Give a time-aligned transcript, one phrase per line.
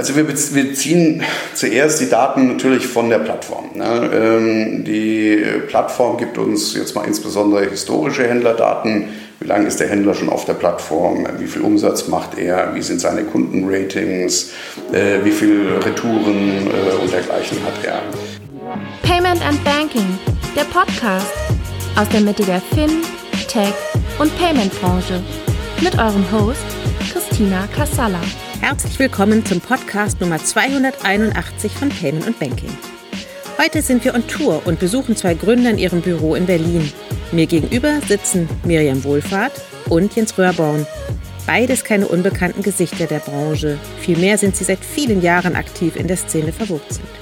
[0.00, 1.22] Also wir beziehen
[1.52, 3.66] zuerst die Daten natürlich von der Plattform.
[3.74, 4.10] Ne?
[4.14, 9.10] Ähm, die Plattform gibt uns jetzt mal insbesondere historische Händlerdaten.
[9.40, 11.28] Wie lange ist der Händler schon auf der Plattform?
[11.38, 12.74] Wie viel Umsatz macht er?
[12.74, 14.52] Wie sind seine Kundenratings?
[14.90, 18.00] Äh, wie viele Retouren äh, und dergleichen hat er?
[19.02, 20.18] Payment and Banking,
[20.56, 21.26] der Podcast
[21.96, 23.02] aus der Mitte der Fin,
[23.48, 23.74] Tech
[24.18, 25.22] und Payment Branche
[25.82, 26.64] mit eurem Host
[27.12, 28.20] Christina Kassala.
[28.60, 32.68] Herzlich willkommen zum Podcast Nummer 281 von Payment und Banking.
[33.56, 36.92] Heute sind wir on Tour und besuchen zwei Gründer in ihrem Büro in Berlin.
[37.32, 39.52] Mir gegenüber sitzen Miriam Wohlfahrt
[39.88, 40.86] und Jens Röhrborn.
[41.46, 43.78] Beides keine unbekannten Gesichter der Branche.
[44.00, 47.19] Vielmehr sind sie seit vielen Jahren aktiv in der Szene verwurzelt.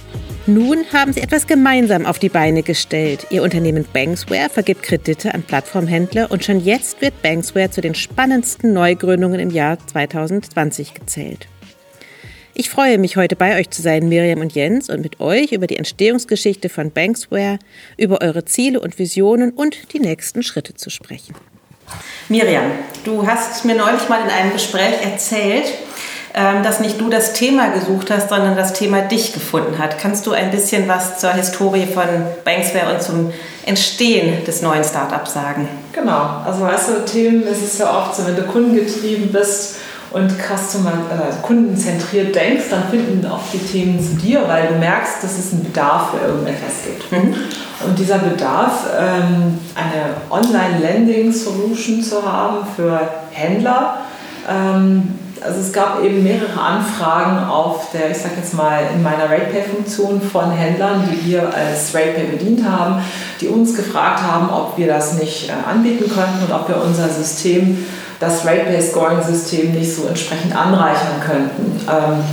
[0.48, 3.26] Nun haben sie etwas gemeinsam auf die Beine gestellt.
[3.28, 8.72] Ihr Unternehmen Banksware vergibt Kredite an Plattformhändler und schon jetzt wird Banksware zu den spannendsten
[8.72, 11.48] Neugründungen im Jahr 2020 gezählt.
[12.54, 15.66] Ich freue mich, heute bei euch zu sein, Miriam und Jens, und mit euch über
[15.66, 17.58] die Entstehungsgeschichte von Banksware,
[17.98, 21.34] über eure Ziele und Visionen und die nächsten Schritte zu sprechen.
[22.30, 22.70] Miriam,
[23.04, 25.74] du hast mir neulich mal in einem Gespräch erzählt,
[26.62, 29.98] dass nicht du das Thema gesucht hast, sondern das Thema dich gefunden hat.
[29.98, 32.04] Kannst du ein bisschen was zur Historie von
[32.44, 33.32] Banksware und zum
[33.66, 35.68] Entstehen des neuen Startups sagen?
[35.92, 39.78] Genau, also weißt du, Themen ist es ja oft so, wenn du kundengetrieben bist
[40.10, 45.22] und customer, äh, kundenzentriert denkst, dann finden auch die Themen zu dir, weil du merkst,
[45.22, 47.12] dass es einen Bedarf für irgendetwas gibt.
[47.12, 47.34] Mhm.
[47.84, 53.00] Und dieser Bedarf, ähm, eine Online-Lending-Solution zu haben für
[53.32, 53.98] Händler,
[54.48, 59.30] ähm, also es gab eben mehrere Anfragen auf der, ich sag jetzt mal, in meiner
[59.30, 63.02] RatePay-Funktion von Händlern, die wir als RatePay bedient haben,
[63.40, 67.08] die uns gefragt haben, ob wir das nicht äh, anbieten könnten und ob wir unser
[67.08, 67.86] System,
[68.20, 71.80] das RatePay-Scoring-System, nicht so entsprechend anreichern könnten.
[71.88, 72.24] Ähm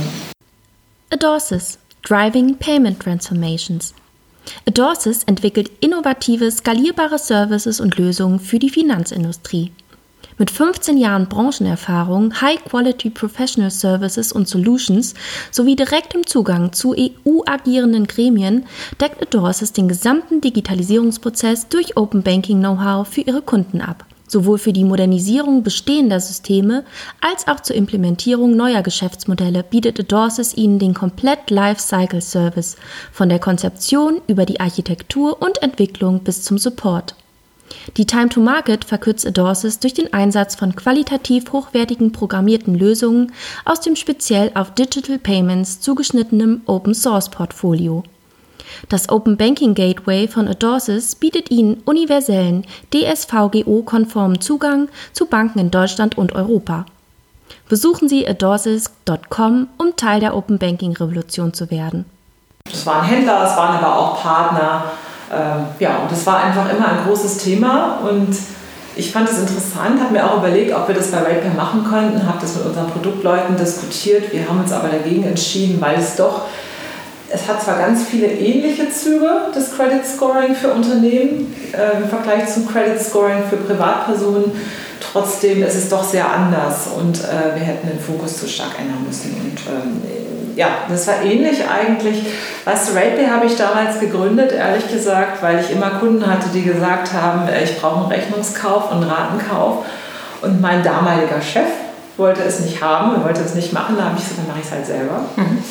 [1.10, 3.94] Adorsis, Driving Payment Transformations.
[4.66, 9.72] Adorsis entwickelt innovative, skalierbare Services und Lösungen für die Finanzindustrie.
[10.38, 15.14] Mit 15 Jahren Branchenerfahrung, High-Quality Professional Services und Solutions
[15.50, 18.66] sowie direktem Zugang zu EU-agierenden Gremien
[19.00, 24.04] deckt Adorsis den gesamten Digitalisierungsprozess durch Open Banking Know-how für ihre Kunden ab.
[24.28, 26.84] Sowohl für die Modernisierung bestehender Systeme
[27.22, 32.76] als auch zur Implementierung neuer Geschäftsmodelle bietet Adorsis ihnen den komplett Lifecycle Service
[33.10, 37.14] von der Konzeption über die Architektur und Entwicklung bis zum Support.
[37.96, 43.32] Die Time to Market verkürzt Adorsis durch den Einsatz von qualitativ hochwertigen programmierten Lösungen
[43.64, 48.02] aus dem speziell auf Digital Payments zugeschnittenen Open Source Portfolio.
[48.88, 56.18] Das Open Banking Gateway von Adorsis bietet Ihnen universellen, DSVGO-konformen Zugang zu Banken in Deutschland
[56.18, 56.86] und Europa.
[57.68, 62.04] Besuchen Sie adorsis.com, um Teil der Open Banking Revolution zu werden.
[62.70, 64.92] Es waren Händler, es waren aber auch Partner
[65.32, 68.36] ähm, ja, und das war einfach immer ein großes Thema und
[68.96, 72.26] ich fand es interessant, habe mir auch überlegt, ob wir das bei RatePay machen könnten,
[72.26, 74.32] habe das mit unseren Produktleuten diskutiert.
[74.32, 76.42] Wir haben uns aber dagegen entschieden, weil es doch,
[77.28, 82.48] es hat zwar ganz viele ähnliche Züge, das Credit Scoring für Unternehmen äh, im Vergleich
[82.52, 84.52] zum Credit Scoring für Privatpersonen,
[85.00, 89.04] trotzdem ist es doch sehr anders und äh, wir hätten den Fokus zu stark ändern
[89.06, 89.34] müssen.
[89.34, 90.25] Und ähm,
[90.56, 92.24] ja, das war ähnlich eigentlich.
[92.64, 96.62] Weißt du, RatePay habe ich damals gegründet, ehrlich gesagt, weil ich immer Kunden hatte, die
[96.62, 99.84] gesagt haben, äh, ich brauche einen Rechnungskauf und einen Ratenkauf.
[100.42, 101.68] Und mein damaliger Chef
[102.16, 103.96] wollte es nicht haben und wollte es nicht machen.
[103.98, 105.20] Da habe ich gesagt, dann mache ich es halt selber.
[105.36, 105.62] Mhm.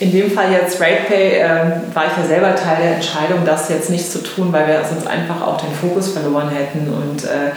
[0.00, 1.48] In dem Fall jetzt RatePay äh,
[1.92, 5.06] war ich ja selber Teil der Entscheidung, das jetzt nicht zu tun, weil wir sonst
[5.06, 7.52] einfach auch den Fokus verloren hätten und äh,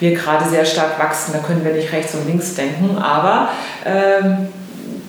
[0.00, 1.32] wir gerade sehr stark wachsen.
[1.32, 2.98] Da können wir nicht rechts und links denken.
[2.98, 3.48] Aber
[3.86, 4.48] ähm,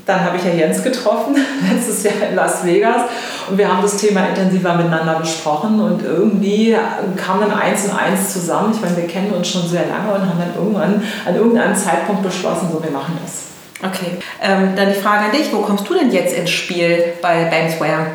[0.08, 1.36] dann habe ich ja Jens getroffen,
[1.72, 3.04] letztes Jahr in Las Vegas.
[3.50, 5.80] Und wir haben das Thema intensiver miteinander besprochen.
[5.80, 6.76] Und irgendwie
[7.16, 8.74] kam dann eins und eins zusammen.
[8.74, 12.24] Ich meine, wir kennen uns schon sehr lange und haben dann irgendwann an irgendeinem Zeitpunkt
[12.24, 13.44] beschlossen, so, wir machen das.
[13.84, 17.46] Okay, ähm, dann die Frage an dich, wo kommst du denn jetzt ins Spiel bei
[17.46, 18.08] Banksware?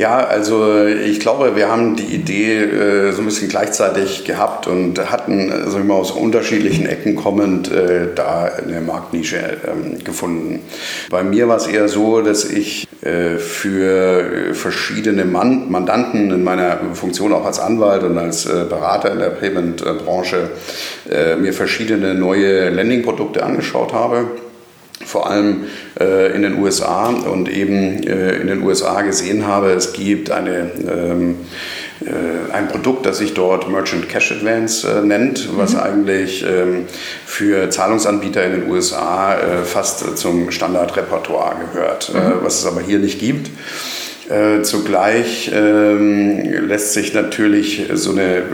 [0.00, 4.98] Ja, also ich glaube, wir haben die Idee äh, so ein bisschen gleichzeitig gehabt und
[5.10, 10.60] hatten, also immer aus unterschiedlichen Ecken kommend, äh, da eine Marktnische ähm, gefunden.
[11.10, 16.78] Bei mir war es eher so, dass ich äh, für verschiedene Man Mandanten in meiner
[16.94, 20.48] Funktion auch als Anwalt und als äh, Berater in der Payment-Branche
[21.10, 24.24] äh, mir verschiedene neue Lending-Produkte angeschaut habe
[25.10, 25.64] vor allem
[25.98, 30.70] äh, in den USA und eben äh, in den USA gesehen habe, es gibt eine,
[30.88, 31.36] ähm,
[32.00, 35.80] äh, ein Produkt, das sich dort Merchant Cash Advance äh, nennt, was mhm.
[35.80, 36.84] eigentlich ähm,
[37.26, 42.44] für Zahlungsanbieter in den USA äh, fast zum Standardrepertoire gehört, mhm.
[42.44, 43.50] was es aber hier nicht gibt.
[44.30, 48.44] Äh, zugleich ähm, lässt sich natürlich so eine,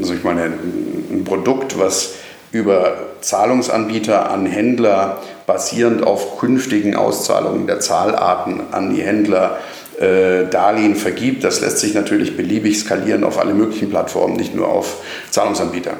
[0.00, 2.14] also ich meine, ein Produkt, was
[2.50, 9.58] über Zahlungsanbieter an Händler basierend auf künftigen Auszahlungen der Zahlarten an die Händler
[10.00, 11.44] äh, Darlehen vergibt.
[11.44, 14.96] Das lässt sich natürlich beliebig skalieren auf alle möglichen Plattformen, nicht nur auf
[15.30, 15.94] Zahlungsanbieter.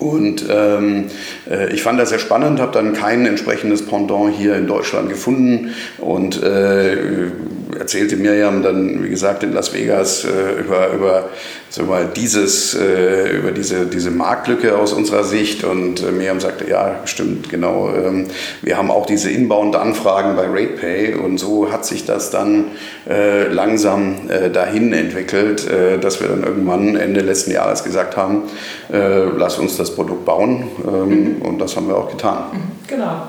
[0.00, 1.04] Und ähm,
[1.48, 5.74] äh, ich fand das sehr spannend, habe dann kein entsprechendes Pendant hier in Deutschland gefunden
[5.98, 6.96] und äh,
[7.78, 11.28] erzählte Miriam dann, wie gesagt, in Las Vegas äh, über, über
[11.86, 15.64] mal dieses, äh, über diese, diese Marktlücke aus unserer Sicht.
[15.64, 17.90] Und äh, Miriam sagte, ja, stimmt, genau.
[17.94, 18.26] Ähm,
[18.62, 22.66] wir haben auch diese Inbound-Anfragen bei RatePay und so hat sich das dann
[23.08, 25.68] äh, langsam äh, dahin entwickelt,
[26.00, 28.42] dass wir dann irgendwann Ende letzten Jahres gesagt haben,
[28.88, 30.64] lass uns das Produkt bauen.
[30.86, 31.42] Ähm, mhm.
[31.42, 32.44] Und das haben wir auch getan.
[32.90, 33.22] Genau.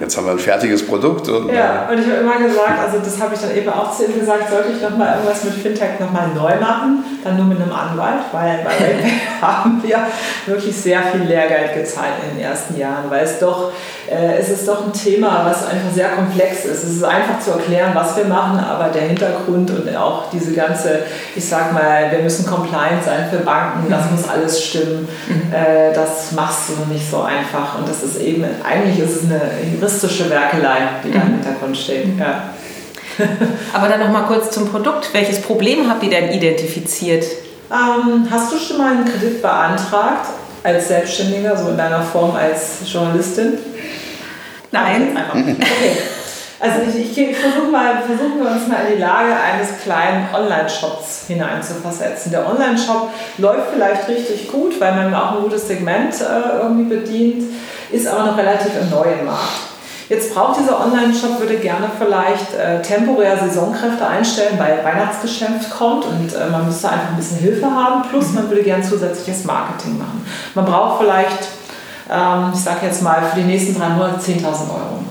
[0.00, 1.28] Jetzt haben wir ein fertiges Produkt.
[1.28, 4.06] Und, ja, und ich habe immer gesagt, also das habe ich dann eben auch zu
[4.06, 7.72] ihm gesagt, sollte ich nochmal irgendwas mit Fintech nochmal neu machen, dann nur mit einem
[7.72, 9.12] Anwalt, weil bei Redpay
[9.42, 9.98] haben wir
[10.46, 13.70] wirklich sehr viel Lehrgeld gezahlt in den ersten Jahren, weil es doch,
[14.10, 16.82] äh, es ist doch ein Thema, was einfach sehr komplex ist.
[16.82, 21.00] Es ist einfach zu erklären, was wir machen, aber der Hintergrund und auch diese ganze,
[21.36, 24.12] ich sag mal, wir müssen compliant sein für Banken, das mhm.
[24.12, 25.52] muss alles stimmen, mhm.
[25.52, 29.40] äh, das machst du nicht so einfach und das ist eben, eigentlich ist es eine
[29.74, 31.34] juristische Werkelei, die da im mhm.
[31.34, 32.18] Hintergrund steht.
[32.18, 32.50] Ja.
[33.72, 35.12] Aber dann noch mal kurz zum Produkt.
[35.12, 37.24] Welches Problem habt ihr denn identifiziert?
[37.70, 40.26] Ähm, hast du schon mal einen Kredit beantragt
[40.62, 43.58] als Selbstständiger, so in deiner Form als Journalistin?
[44.72, 45.18] Nein.
[45.30, 45.56] Okay.
[46.60, 51.24] Also ich, ich versuche mal, versuchen wir uns mal in die Lage eines kleinen Online-Shops
[51.26, 52.32] hineinzuversetzen.
[52.32, 53.08] Der Online-Shop
[53.38, 57.44] läuft vielleicht richtig gut, weil man auch ein gutes Segment äh, irgendwie bedient,
[57.90, 59.70] ist aber noch relativ im neuen Markt.
[60.10, 66.34] Jetzt braucht dieser Online-Shop, würde gerne vielleicht äh, temporär Saisonkräfte einstellen, weil Weihnachtsgeschäft kommt und
[66.34, 68.02] äh, man müsste einfach ein bisschen Hilfe haben.
[68.10, 70.26] Plus man würde gerne zusätzliches Marketing machen.
[70.54, 71.48] Man braucht vielleicht,
[72.10, 75.09] ähm, ich sage jetzt mal, für die nächsten drei Monate 10.000 Euro.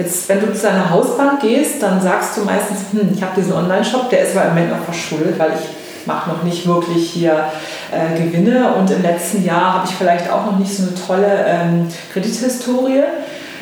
[0.00, 3.52] Jetzt, wenn du zu deiner Hausbank gehst, dann sagst du meistens, hm, ich habe diesen
[3.52, 7.44] Online-Shop, der ist aber im Moment noch verschuldet, weil ich mache noch nicht wirklich hier
[7.92, 8.72] äh, Gewinne.
[8.76, 13.02] Und im letzten Jahr habe ich vielleicht auch noch nicht so eine tolle ähm, Kredithistorie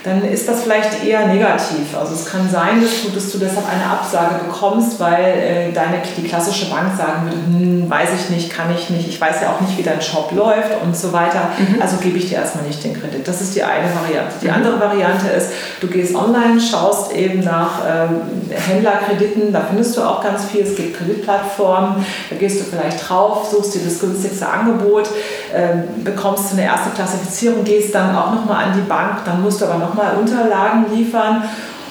[0.04, 1.96] dann ist das vielleicht eher negativ.
[1.98, 6.02] Also es kann sein, dass du, dass du deshalb eine Absage bekommst, weil äh, deine,
[6.16, 9.52] die klassische Bank sagen würde, hm, weiß ich nicht, kann ich nicht, ich weiß ja
[9.52, 11.50] auch nicht, wie dein Shop läuft und so weiter.
[11.58, 11.82] Mhm.
[11.82, 13.26] Also gebe ich dir erstmal nicht den Kredit.
[13.26, 14.36] Das ist die eine Variante.
[14.40, 14.54] Die mhm.
[14.54, 15.50] andere Variante ist,
[15.80, 20.62] du gehst online, schaust eben nach ähm, Händlerkrediten, da findest du auch ganz viel.
[20.62, 25.08] Es gibt Kreditplattformen, da gehst du vielleicht drauf, suchst dir das günstigste Angebot,
[25.52, 29.60] äh, bekommst du eine erste Klassifizierung, gehst dann auch nochmal an die Bank, dann musst
[29.60, 31.42] du aber noch nochmal Unterlagen liefern.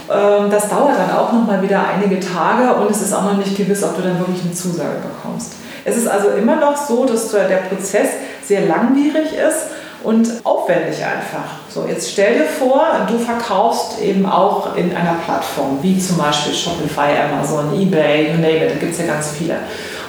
[0.10, 3.56] Ähm, das dauert dann auch nochmal wieder einige Tage und es ist auch noch nicht
[3.58, 5.54] gewiss, ob du dann wirklich eine Zusage bekommst.
[5.84, 8.10] Es ist also immer noch so, dass der Prozess
[8.44, 9.68] sehr langwierig ist
[10.04, 11.60] und aufwendig einfach.
[11.70, 16.54] So, jetzt stell dir vor, du verkaufst eben auch in einer Plattform, wie zum Beispiel
[16.54, 19.56] Shopify, Amazon, eBay, you name it, da gibt es ja ganz viele.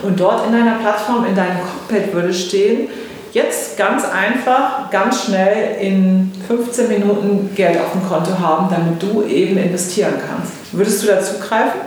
[0.02, 2.88] Und dort in deiner Plattform, in deinem Cockpit würde stehen,
[3.32, 9.22] jetzt ganz einfach, ganz schnell in 15 Minuten Geld auf dem Konto haben, damit du
[9.24, 10.52] eben investieren kannst.
[10.72, 11.80] Würdest du dazu greifen?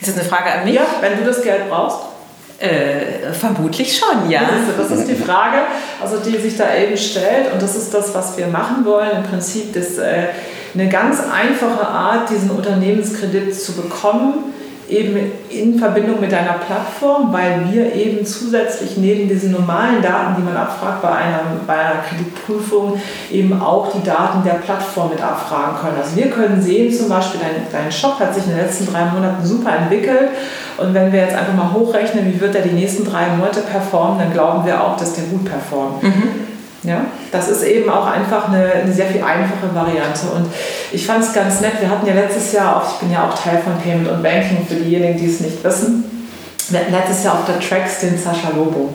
[0.00, 0.74] Ist das eine Frage an mich?
[0.74, 1.98] Ja, wenn du das Geld brauchst.
[2.58, 4.42] Äh, vermutlich schon, ja.
[4.76, 5.58] Das ist, die Frage,
[6.02, 9.10] also die sich da eben stellt und das ist das, was wir machen wollen.
[9.16, 10.28] Im Prinzip das, äh,
[10.74, 14.52] eine ganz einfache Art, diesen Unternehmenskredit zu bekommen,
[14.90, 15.16] eben
[15.48, 20.56] in Verbindung mit deiner Plattform, weil wir eben zusätzlich neben diesen normalen Daten, die man
[20.56, 25.96] abfragt bei einer, bei einer Kreditprüfung, eben auch die Daten der Plattform mit abfragen können.
[26.02, 29.04] Also wir können sehen zum Beispiel, dein, dein Shop hat sich in den letzten drei
[29.06, 30.30] Monaten super entwickelt
[30.76, 34.18] und wenn wir jetzt einfach mal hochrechnen, wie wird er die nächsten drei Monate performen,
[34.18, 36.02] dann glauben wir auch, dass der gut performt.
[36.02, 36.49] Mhm.
[36.82, 40.26] Ja, das ist eben auch einfach eine, eine sehr viel einfache Variante.
[40.34, 40.46] Und
[40.92, 41.74] ich fand es ganz nett.
[41.78, 44.66] Wir hatten ja letztes Jahr auch, ich bin ja auch Teil von Payment und Banking
[44.66, 46.04] für diejenigen, die es nicht wissen.
[46.70, 48.94] Wir hatten letztes Jahr auf der Tracks den Sascha Lobo.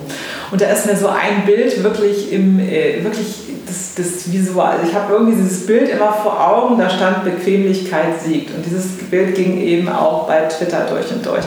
[0.50, 4.78] Und da ist mir so ein Bild wirklich im, äh, wirklich das, das Visual.
[4.86, 8.54] Ich habe irgendwie dieses Bild immer vor Augen, da stand Bequemlichkeit siegt.
[8.54, 11.44] Und dieses Bild ging eben auch bei Twitter durch und durch.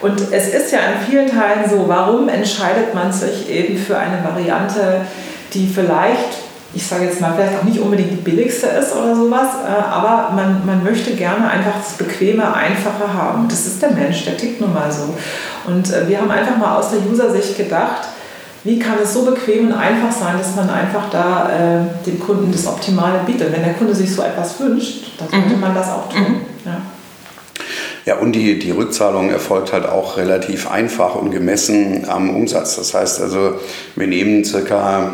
[0.00, 4.22] Und es ist ja in vielen Teilen so, warum entscheidet man sich eben für eine
[4.22, 5.00] Variante,
[5.56, 6.46] die vielleicht
[6.76, 10.30] ich sage jetzt mal, vielleicht auch nicht unbedingt die billigste ist oder sowas, äh, aber
[10.34, 13.48] man, man möchte gerne einfach das Bequeme, Einfache haben.
[13.48, 15.14] Das ist der Mensch, der tickt nun mal so.
[15.66, 18.08] Und äh, wir haben einfach mal aus der User-Sicht gedacht,
[18.64, 22.52] wie kann es so bequem und einfach sein, dass man einfach da äh, dem Kunden
[22.52, 23.52] das Optimale bietet.
[23.52, 25.60] Wenn der Kunde sich so etwas wünscht, dann sollte mhm.
[25.60, 26.20] man das auch tun.
[26.20, 26.55] Mhm.
[28.06, 28.14] Ja.
[28.14, 32.76] Ja, und die, die Rückzahlung erfolgt halt auch relativ einfach und gemessen am Umsatz.
[32.76, 33.54] Das heißt also,
[33.96, 35.10] wir nehmen circa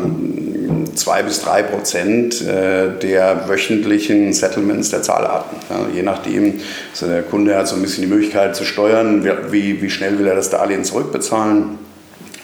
[0.93, 5.57] zwei bis drei Prozent äh, der wöchentlichen Settlements der Zahlarten.
[5.95, 9.89] je nachdem, also der Kunde hat so ein bisschen die Möglichkeit zu steuern, wie, wie
[9.89, 11.79] schnell will er das Darlehen zurückbezahlen.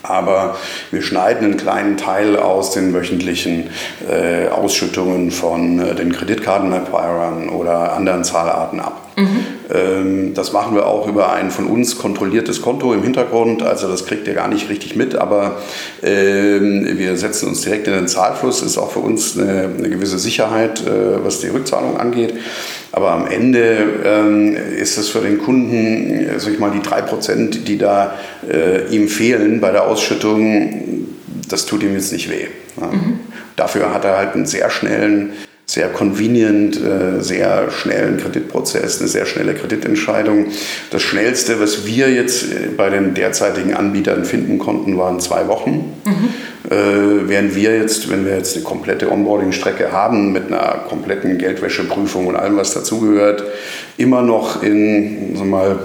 [0.02, 0.58] Aber
[0.90, 3.70] wir schneiden einen kleinen Teil aus den wöchentlichen
[4.10, 9.09] äh, Ausschüttungen von äh, den Kreditkartenacquirern oder anderen Zahlarten ab.
[9.20, 10.34] Mhm.
[10.34, 13.62] Das machen wir auch über ein von uns kontrolliertes Konto im Hintergrund.
[13.62, 15.62] Also das kriegt ihr gar nicht richtig mit, aber
[16.02, 18.64] ähm, wir setzen uns direkt in den Zahlfluss.
[18.64, 22.34] Ist auch für uns eine, eine gewisse Sicherheit, äh, was die Rückzahlung angeht.
[22.92, 27.68] Aber am Ende ähm, ist es für den Kunden, sag ich mal, die drei Prozent,
[27.68, 28.16] die da
[28.52, 31.06] äh, ihm fehlen bei der Ausschüttung,
[31.48, 32.48] das tut ihm jetzt nicht weh.
[32.80, 32.88] Ja.
[32.88, 33.20] Mhm.
[33.56, 35.34] Dafür hat er halt einen sehr schnellen
[35.70, 40.48] sehr convenient, äh, sehr schnellen Kreditprozess, eine sehr schnelle Kreditentscheidung.
[40.90, 45.94] Das Schnellste, was wir jetzt äh, bei den derzeitigen Anbietern finden konnten, waren zwei Wochen.
[46.06, 46.72] Mhm.
[46.72, 52.26] Äh, während wir jetzt, wenn wir jetzt eine komplette Onboarding-Strecke haben mit einer kompletten Geldwäscheprüfung
[52.26, 53.44] und allem, was dazugehört,
[53.98, 55.78] immer noch in so mal,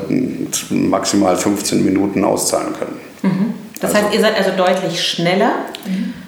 [0.70, 3.00] maximal 15 Minuten auszahlen können.
[3.20, 3.54] Mhm.
[3.82, 5.52] Das also, heißt, ihr seid also deutlich schneller?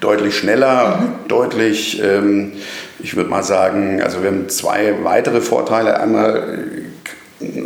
[0.01, 1.29] Deutlich schneller, mhm.
[1.29, 2.03] deutlich...
[2.05, 2.53] Ähm,
[3.07, 6.01] ich würde mal sagen, also wir haben zwei weitere Vorteile.
[6.01, 6.59] Einmal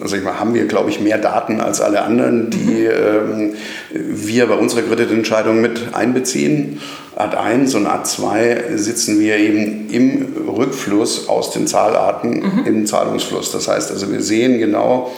[0.03, 3.55] also haben wir, glaube ich, mehr Daten als alle anderen, die ähm,
[3.91, 6.83] wir bei unserer Kreditentscheidung mit einbeziehen.
[7.17, 12.67] Art 1 und Art 2 sitzen wir eben im Rückfluss aus den Zahlarten mhm.
[12.67, 13.51] im Zahlungsfluss.
[13.51, 15.11] Das heißt also, wir sehen genau,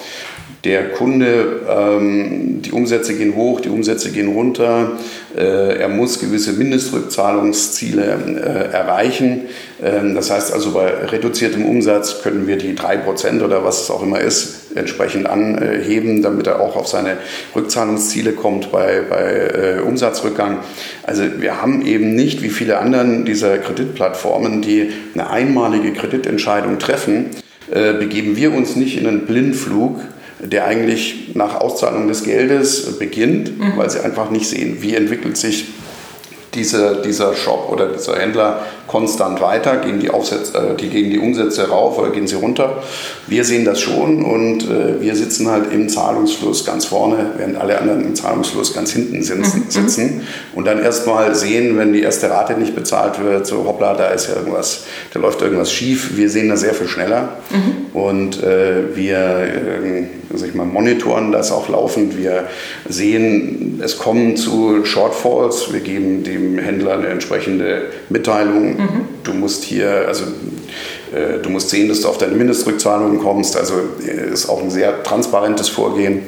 [0.64, 4.92] der Kunde, ähm, die Umsätze gehen hoch, die Umsätze gehen runter,
[5.36, 9.42] äh, er muss gewisse Mindestrückzahlungsziele äh, erreichen.
[9.82, 14.04] Ähm, das heißt also, bei reduziertem Umsatz können wir die 3% oder was es auch
[14.04, 17.16] immer ist, entsprechend anheben, damit er auch auf seine
[17.56, 20.60] Rückzahlungsziele kommt bei, bei äh, Umsatzrückgang.
[21.02, 27.30] Also wir haben eben nicht wie viele anderen dieser Kreditplattformen, die eine einmalige Kreditentscheidung treffen,
[27.72, 30.00] äh, begeben wir uns nicht in einen Blindflug,
[30.42, 33.76] der eigentlich nach Auszahlung des Geldes beginnt, mhm.
[33.76, 35.66] weil sie einfach nicht sehen, wie entwickelt sich
[36.54, 41.18] diese, dieser Shop oder dieser Händler konstant weiter, gehen die, Aufsätze, äh, die, gehen die
[41.18, 42.82] Umsätze rauf oder gehen sie runter.
[43.26, 47.78] Wir sehen das schon und äh, wir sitzen halt im Zahlungsfluss ganz vorne, während alle
[47.78, 49.64] anderen im Zahlungsfluss ganz hinten sitzen.
[49.64, 49.70] Mhm.
[49.70, 50.20] sitzen
[50.54, 54.28] und dann erstmal sehen, wenn die erste Rate nicht bezahlt wird, so hoppla, da ist
[54.28, 56.16] ja irgendwas, da läuft irgendwas schief.
[56.16, 57.98] Wir sehen das sehr viel schneller mhm.
[57.98, 60.04] und äh, wir äh,
[60.34, 62.16] sag ich mal, monitoren das auch laufend.
[62.16, 62.44] Wir
[62.88, 65.72] sehen, es kommen zu Shortfalls.
[65.72, 68.76] Wir geben dem Händler eine entsprechende Mitteilung.
[68.76, 69.00] Mhm.
[69.24, 70.24] Du musst hier, also
[71.12, 73.56] äh, du musst sehen, dass du auf deine Mindestrückzahlungen kommst.
[73.56, 73.74] Also
[74.06, 76.22] äh, ist auch ein sehr transparentes Vorgehen.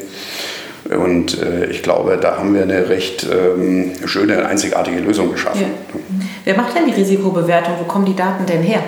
[0.90, 5.62] Und äh, ich glaube, da haben wir eine recht ähm, schöne, einzigartige Lösung geschaffen.
[5.62, 6.00] Ja.
[6.44, 7.74] Wer macht denn die Risikobewertung?
[7.80, 8.82] Wo kommen die Daten denn her?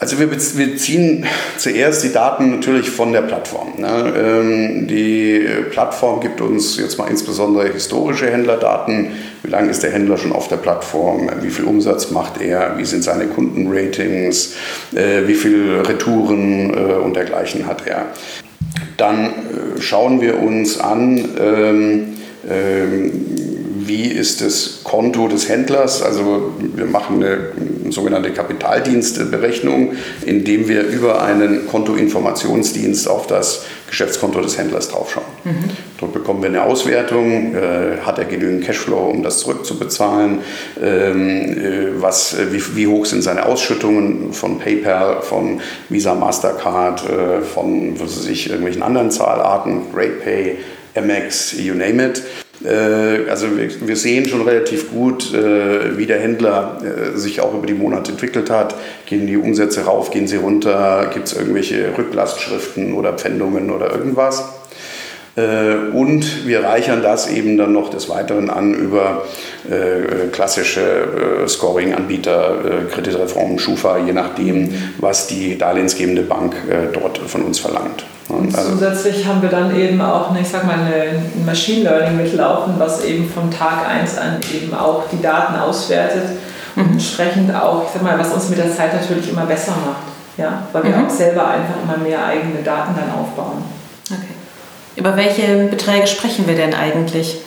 [0.00, 1.26] Also wir beziehen
[1.58, 3.74] zuerst die Daten natürlich von der Plattform.
[3.76, 4.14] Ne?
[4.16, 9.08] Ähm, die Plattform gibt uns jetzt mal insbesondere historische Händlerdaten.
[9.42, 11.28] Wie lange ist der Händler schon auf der Plattform?
[11.42, 12.78] Wie viel Umsatz macht er?
[12.78, 14.54] Wie sind seine Kundenratings?
[14.94, 18.06] Äh, wie viele Retouren äh, und dergleichen hat er?
[18.96, 22.16] Dann äh, schauen wir uns an, ähm,
[22.48, 23.12] ähm,
[23.90, 26.00] wie ist das Konto des Händlers.
[26.00, 29.94] Also wir machen eine sogenannte Kapitaldienstberechnung,
[30.24, 35.24] indem wir über einen Kontoinformationsdienst auf das Geschäftskonto des Händlers draufschauen.
[35.42, 35.64] Mhm.
[35.98, 40.38] Dort bekommen wir eine Auswertung, äh, hat er genügend Cashflow, um das zurückzubezahlen,
[40.80, 47.02] ähm, äh, was, äh, wie, wie, hoch sind seine Ausschüttungen von PayPal, von Visa, Mastercard,
[47.10, 50.58] äh, von was weiß ich, irgendwelchen anderen Zahlarten, RatePay,
[50.94, 52.22] Amex, you name it.
[52.64, 57.66] Äh, also wir sehen schon relativ gut, äh, wie der Händler äh, sich auch über
[57.66, 58.74] die Monate entwickelt hat.
[59.06, 64.44] Gehen die Umsätze rauf, gehen sie runter, gibt es irgendwelche Rücklastschriften oder Pfändungen oder irgendwas.
[65.36, 69.24] Und wir reichern das eben dann noch des Weiteren an über
[70.32, 72.56] klassische Scoring-Anbieter,
[72.90, 76.56] Kreditreformen, Schufa, je nachdem, was die darlehensgebende Bank
[76.92, 78.04] dort von uns verlangt.
[78.30, 82.74] Und also zusätzlich haben wir dann eben auch, ich sag mal, ein Machine Learning mitlaufen,
[82.78, 86.30] was eben vom Tag 1 an eben auch die Daten auswertet
[86.76, 86.92] Mhm.
[86.92, 90.04] Entsprechend auch, ich sag mal, was uns mit der Zeit natürlich immer besser macht.
[90.36, 91.06] Ja, weil wir mhm.
[91.06, 93.64] auch selber einfach immer mehr eigene Daten dann aufbauen.
[94.10, 94.34] Okay.
[94.96, 97.38] Über welche Beträge sprechen wir denn eigentlich?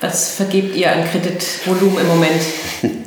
[0.00, 2.42] Was vergebt ihr an Kreditvolumen im Moment?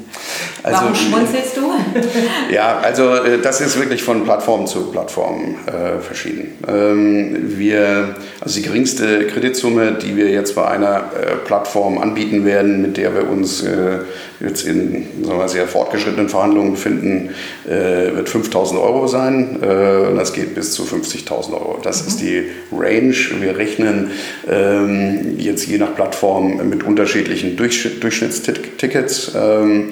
[0.64, 1.72] Also, Warum schmunzelst du?
[2.54, 6.58] ja, also äh, das ist wirklich von Plattform zu Plattform äh, verschieden.
[6.68, 12.82] Ähm, wir, also die geringste Kreditsumme, die wir jetzt bei einer äh, Plattform anbieten werden,
[12.82, 14.00] mit der wir uns äh,
[14.40, 17.30] jetzt in sagen wir, sehr fortgeschrittenen Verhandlungen befinden,
[17.68, 19.60] äh, wird 5000 Euro sein.
[19.62, 21.80] Äh, und das geht bis zu 50.000 Euro.
[21.84, 22.08] Das mhm.
[22.08, 23.16] ist die Range.
[23.40, 24.12] Wir rechnen
[24.50, 29.32] ähm, jetzt je nach Plattform mit unterschiedlichen Durchschnittstickets.
[29.36, 29.90] Ähm,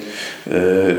[0.50, 0.94] äh,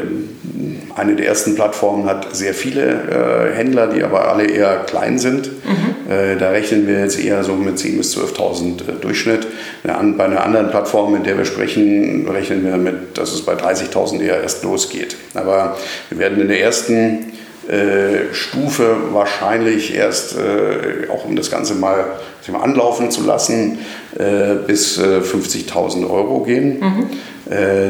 [0.95, 5.47] eine der ersten Plattformen hat sehr viele Händler, die aber alle eher klein sind.
[5.47, 6.39] Mhm.
[6.39, 9.47] Da rechnen wir jetzt eher so mit 10.000 bis 12.000 Durchschnitt.
[9.83, 14.21] Bei einer anderen Plattform, mit der wir sprechen, rechnen wir mit, dass es bei 30.000
[14.21, 15.15] eher erst losgeht.
[15.33, 15.77] Aber
[16.09, 17.33] wir werden in der ersten
[17.69, 22.03] äh, Stufe wahrscheinlich erst, äh, auch um das Ganze mal,
[22.51, 23.77] mal anlaufen zu lassen,
[24.17, 26.79] äh, bis 50.000 äh, Euro gehen.
[26.79, 27.09] Mhm.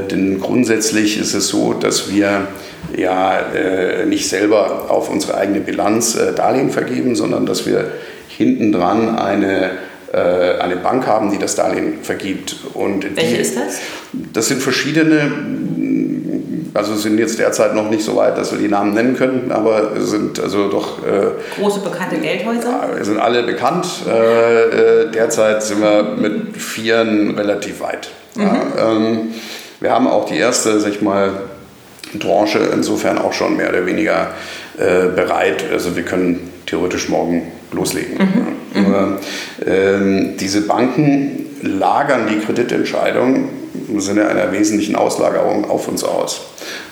[0.09, 2.47] Denn grundsätzlich ist es so, dass wir
[2.95, 3.41] ja
[4.05, 7.91] nicht selber auf unsere eigene Bilanz Darlehen vergeben, sondern dass wir
[8.29, 9.71] hinten dran eine
[10.13, 12.55] eine Bank haben, die das Darlehen vergibt.
[12.73, 13.79] Und Welche die, ist das?
[14.33, 15.31] Das sind verschiedene,
[16.73, 19.99] also sind jetzt derzeit noch nicht so weit, dass wir die Namen nennen können, aber
[19.99, 21.05] sind also doch...
[21.05, 22.89] Äh, Große bekannte Geldhäuser?
[23.01, 23.85] Sind alle bekannt.
[24.07, 28.09] Äh, äh, derzeit sind wir mit Vieren relativ weit.
[28.35, 28.41] Mhm.
[28.43, 29.19] Ja, ähm,
[29.79, 31.33] wir haben auch die erste, sag ich mal,
[32.19, 34.31] Tranche insofern auch schon mehr oder weniger
[34.77, 35.63] äh, bereit.
[35.71, 38.17] Also wir können theoretisch morgen loslegen.
[38.73, 38.83] Mhm.
[38.83, 39.19] Nur,
[39.65, 43.49] ähm, diese Banken lagern die Kreditentscheidung
[43.87, 46.41] im Sinne einer wesentlichen Auslagerung auf uns aus.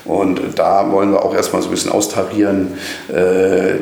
[0.04, 2.74] Und da wollen wir auch erstmal so ein bisschen austarieren,
[3.08, 3.74] äh,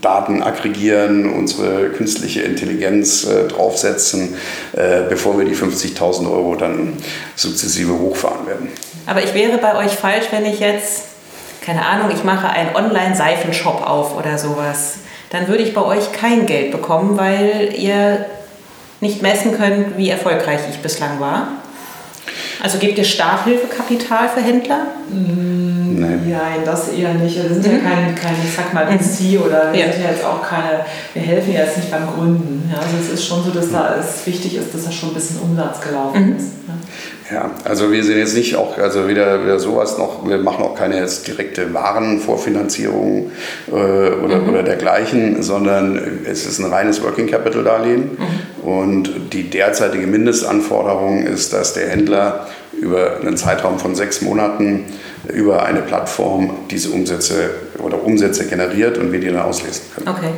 [0.00, 4.34] Daten aggregieren, unsere künstliche Intelligenz äh, draufsetzen,
[4.72, 6.92] äh, bevor wir die 50.000 Euro dann
[7.34, 8.68] sukzessive hochfahren werden.
[9.06, 11.04] Aber ich wäre bei euch falsch, wenn ich jetzt,
[11.64, 14.98] keine Ahnung, ich mache einen Online-Seifenshop auf oder sowas
[15.30, 18.26] dann würde ich bei euch kein Geld bekommen, weil ihr
[19.00, 21.48] nicht messen könnt, wie erfolgreich ich bislang war.
[22.62, 24.86] Also gebt ihr Starthilfekapital für Händler?
[25.10, 26.20] Mm, Nein.
[26.26, 27.36] Nein, das eher nicht.
[27.36, 27.72] Wir sind mhm.
[27.72, 29.92] ja kein, kein, ich sag mal, VC oder wir ja.
[29.92, 32.70] sind ja jetzt auch keine, wir helfen ja jetzt nicht beim Gründen.
[32.72, 35.14] Ja, also es ist schon so, dass da es wichtig ist, dass da schon ein
[35.14, 36.36] bisschen Umsatz gelaufen mhm.
[36.36, 36.46] ist.
[36.66, 36.74] Ja.
[37.28, 40.76] Ja, also wir sind jetzt nicht auch, also weder, weder sowas noch, wir machen auch
[40.76, 43.32] keine jetzt direkte Warenvorfinanzierung
[43.68, 44.48] äh, oder, mhm.
[44.48, 48.16] oder dergleichen, sondern es ist ein reines Working Capital Darlehen.
[48.66, 54.86] Und die derzeitige Mindestanforderung ist, dass der Händler über einen Zeitraum von sechs Monaten
[55.32, 60.08] über eine Plattform diese Umsätze oder Umsätze generiert und wir die dann auslesen können.
[60.08, 60.30] Okay.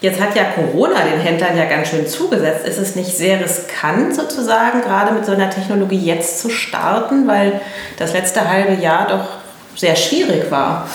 [0.00, 2.64] Jetzt hat ja Corona den Händlern ja ganz schön zugesetzt.
[2.64, 7.60] Ist es nicht sehr riskant sozusagen, gerade mit so einer Technologie jetzt zu starten, weil
[7.98, 9.26] das letzte halbe Jahr doch
[9.76, 10.88] sehr schwierig war?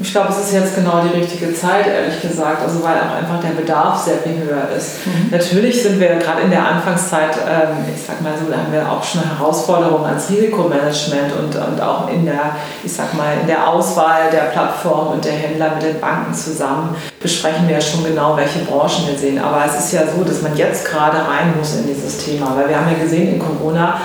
[0.00, 3.40] Ich glaube, es ist jetzt genau die richtige Zeit, ehrlich gesagt, also weil auch einfach
[3.40, 5.04] der Bedarf sehr viel höher ist.
[5.04, 5.30] Mhm.
[5.32, 8.88] Natürlich sind wir gerade in der Anfangszeit, ähm, ich sag mal so, da haben wir
[8.88, 13.68] auch schon Herausforderungen ans Risikomanagement und, und auch in der, ich sag mal, in der
[13.68, 18.36] Auswahl der Plattform und der Händler mit den Banken zusammen besprechen wir ja schon genau,
[18.36, 19.40] welche Branchen wir sehen.
[19.40, 22.68] Aber es ist ja so, dass man jetzt gerade rein muss in dieses Thema, weil
[22.68, 24.00] wir haben ja gesehen in Corona,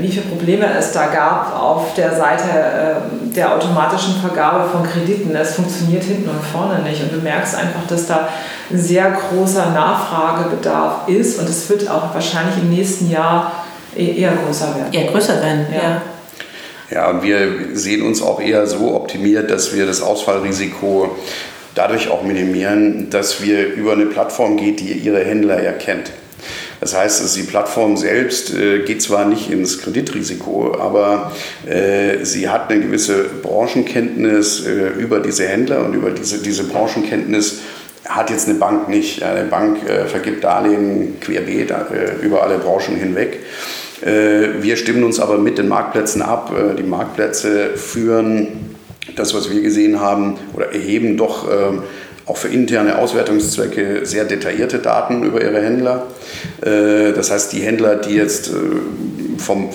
[0.00, 5.34] wie viele Probleme es da gab auf der Seite ähm, der automatischen Vergabe von Krediten.
[5.34, 7.02] Es funktioniert hinten und vorne nicht.
[7.02, 8.28] Und du merkst einfach, dass da
[8.70, 13.64] ein sehr großer Nachfragebedarf ist und es wird auch wahrscheinlich im nächsten Jahr
[13.96, 14.92] e-, eher größer werden.
[14.92, 15.82] Eher größer werden, ja.
[15.82, 16.02] ja.
[16.88, 21.16] Ja, wir sehen uns auch eher so optimiert, dass wir das Ausfallrisiko
[21.74, 26.12] dadurch auch minimieren, dass wir über eine Plattform geht, die ihre Händler erkennt.
[26.80, 31.32] Das heißt, die Plattform selbst äh, geht zwar nicht ins Kreditrisiko, aber
[31.66, 37.60] äh, sie hat eine gewisse Branchenkenntnis äh, über diese Händler und über diese, diese Branchenkenntnis
[38.06, 39.24] hat jetzt eine Bank nicht.
[39.24, 41.74] Eine Bank vergibt Darlehen querbeet
[42.22, 43.40] über alle Branchen hinweg.
[44.00, 46.54] Wir stimmen uns aber mit den Marktplätzen ab.
[46.78, 48.76] Die Marktplätze führen
[49.16, 51.82] das, was wir gesehen haben, oder erheben doch ähm,
[52.26, 56.08] auch für interne Auswertungszwecke sehr detaillierte Daten über ihre Händler.
[56.60, 58.52] Äh, das heißt, die Händler, die jetzt äh,
[59.38, 59.70] vom,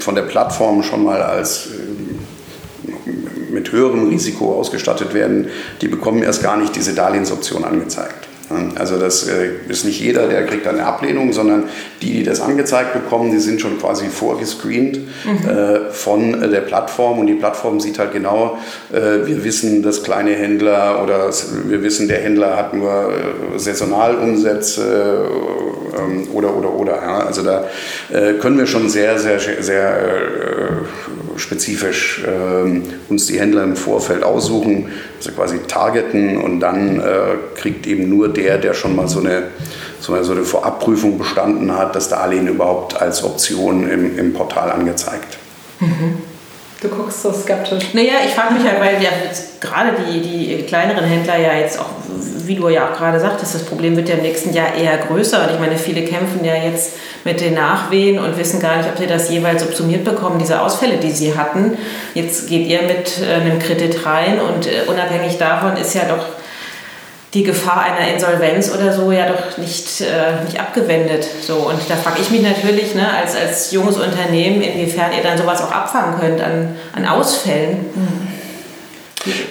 [0.00, 5.48] von der Plattform schon mal als äh, mit höherem Risiko ausgestattet werden,
[5.80, 8.28] die bekommen erst gar nicht diese Darlehensoption angezeigt.
[8.76, 11.64] Also das äh, ist nicht jeder, der kriegt eine Ablehnung, sondern
[12.00, 15.48] die, die das angezeigt bekommen, die sind schon quasi vorgescreent mhm.
[15.48, 18.58] äh, von der Plattform und die Plattform sieht halt genau,
[18.92, 21.30] äh, wir wissen, dass kleine Händler oder
[21.66, 25.28] wir wissen, der Händler hat nur äh, Saisonalumsätze
[25.98, 27.02] ähm, oder oder oder.
[27.26, 27.64] Also da
[28.12, 34.22] äh, können wir schon sehr, sehr, sehr äh, spezifisch ähm, uns die Händler im Vorfeld
[34.22, 39.20] aussuchen, also quasi targeten und dann äh, kriegt eben nur der, der schon mal so
[39.20, 39.44] eine,
[40.00, 44.70] so eine, so eine Vorabprüfung bestanden hat, das Darlehen überhaupt als Option im, im Portal
[44.70, 45.38] angezeigt.
[45.80, 46.31] Mhm.
[46.82, 47.94] Du guckst so skeptisch.
[47.94, 49.10] Naja, ich frage mich halt, weil ja
[49.60, 51.90] gerade die, die kleineren Händler ja jetzt auch,
[52.44, 55.44] wie du ja auch gerade sagtest, das Problem wird ja im nächsten Jahr eher größer.
[55.44, 58.98] Und ich meine, viele kämpfen ja jetzt mit den Nachwehen und wissen gar nicht, ob
[58.98, 61.78] sie das jeweils subsumiert bekommen, diese Ausfälle, die sie hatten.
[62.14, 66.41] Jetzt geht ihr mit äh, einem Kredit rein und äh, unabhängig davon ist ja doch
[67.34, 71.26] die Gefahr einer Insolvenz oder so ja doch nicht, äh, nicht abgewendet.
[71.40, 75.38] So, und da frage ich mich natürlich ne, als, als junges Unternehmen, inwiefern ihr dann
[75.38, 77.86] sowas auch abfangen könnt an, an Ausfällen.
[77.94, 78.21] Mhm.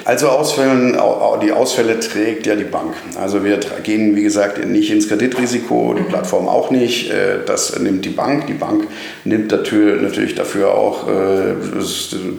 [0.05, 0.97] Also Ausfällen,
[1.41, 2.93] die Ausfälle trägt ja die Bank.
[3.19, 6.03] Also wir gehen, wie gesagt, nicht ins Kreditrisiko, die.
[6.03, 7.09] Plattform auch nicht.
[7.09, 8.47] Äh, das nimmt die Bank.
[8.47, 8.87] Die Bank
[9.23, 11.55] nimmt natürlich dafür auch äh,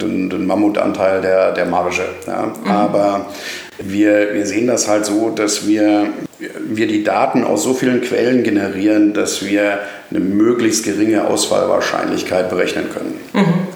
[0.01, 2.03] den Mammutanteil der, der Marge.
[2.27, 2.71] Mhm.
[2.71, 3.27] Aber
[3.79, 6.07] wir, wir sehen das halt so, dass wir,
[6.39, 12.85] wir die Daten aus so vielen Quellen generieren, dass wir eine möglichst geringe Ausfallwahrscheinlichkeit berechnen
[12.93, 13.19] können.
[13.33, 13.72] Mhm.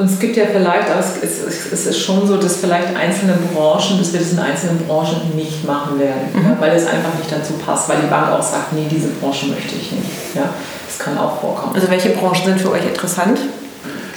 [0.00, 4.12] Und es gibt ja vielleicht, aber es ist, schon so, dass vielleicht einzelne Branchen, dass
[4.14, 6.42] wir das in einzelnen Branchen nicht machen werden, mhm.
[6.42, 9.46] ja, weil es einfach nicht dazu passt, weil die Bank auch sagt, nee, diese Branche
[9.46, 10.34] möchte ich nicht.
[10.34, 10.44] Ja,
[10.86, 11.74] das kann auch vorkommen.
[11.74, 13.38] Also welche Branchen sind für euch interessant?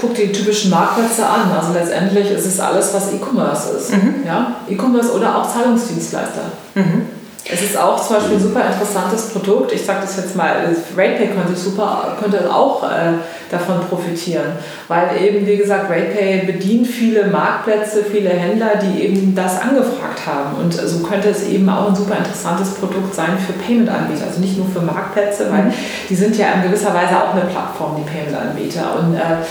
[0.04, 1.50] guck die typischen Marktplätze an.
[1.58, 3.91] Also letztendlich ist es alles, was E-Commerce ist.
[3.91, 4.15] Mhm.
[4.26, 4.58] Ja?
[4.69, 6.41] E-Commerce oder auch Zahlungsdienstleister.
[6.76, 7.08] Mhm.
[7.51, 9.73] Es ist auch zum Beispiel ein super interessantes Produkt.
[9.73, 13.15] Ich sage das jetzt mal, RatePay könnte super, könnte auch äh,
[13.51, 14.53] davon profitieren,
[14.88, 20.56] weil eben, wie gesagt, RatePay bedient viele Marktplätze, viele Händler, die eben das angefragt haben.
[20.62, 24.25] Und so könnte es eben auch ein super interessantes Produkt sein für Payment-Anbieter.
[24.27, 25.73] Also nicht nur für Marktplätze, weil mhm.
[26.10, 28.99] die sind ja in gewisser Weise auch eine Plattform, die Payment-Anbieter.
[28.99, 29.43] Und äh,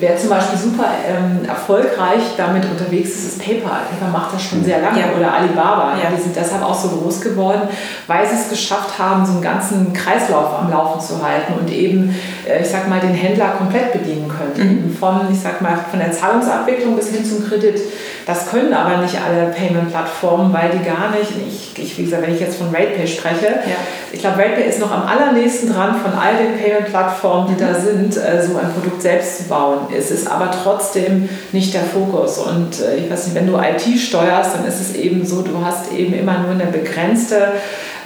[0.00, 3.80] Wer zum Beispiel super ähm, erfolgreich damit unterwegs ist, ist PayPal.
[3.90, 5.06] PayPal macht das schon sehr lange ja.
[5.16, 5.94] oder Alibaba.
[6.02, 6.10] Ja.
[6.14, 7.62] Die sind deshalb auch so groß geworden,
[8.06, 12.14] weil sie es geschafft haben, so einen ganzen Kreislauf am Laufen zu halten und eben,
[12.46, 14.86] äh, ich sag mal, den Händler komplett bedienen können.
[14.86, 14.96] Mhm.
[14.96, 17.80] Von, ich sag mal, von der Zahlungsabwicklung bis hin zum Kredit.
[18.26, 22.34] Das können aber nicht alle Payment-Plattformen, weil die gar nicht, ich, ich, wie gesagt, wenn
[22.34, 23.76] ich jetzt von RatePay spreche, ja.
[24.12, 27.66] ich glaube, RatePay ist noch am allernächsten dran von all den Payment-Plattformen, die mhm.
[27.66, 29.61] da sind, äh, so ein Produkt selbst zu bauen.
[29.96, 32.38] Es ist aber trotzdem nicht der Fokus.
[32.38, 35.64] Und äh, ich weiß nicht, wenn du IT steuerst, dann ist es eben so, du
[35.64, 37.52] hast eben immer nur eine begrenzte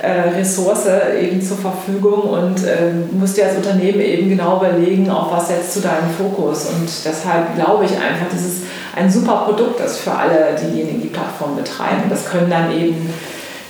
[0.02, 0.86] äh, Ressource
[1.20, 5.76] eben zur Verfügung und äh, musst dir als Unternehmen eben genau überlegen, auf was setzt
[5.76, 6.66] du deinen Fokus.
[6.66, 8.62] Und deshalb glaube ich einfach, dass es
[8.94, 12.04] ein super Produkt ist für alle diejenigen, die Plattformen betreiben.
[12.08, 13.12] Das können dann eben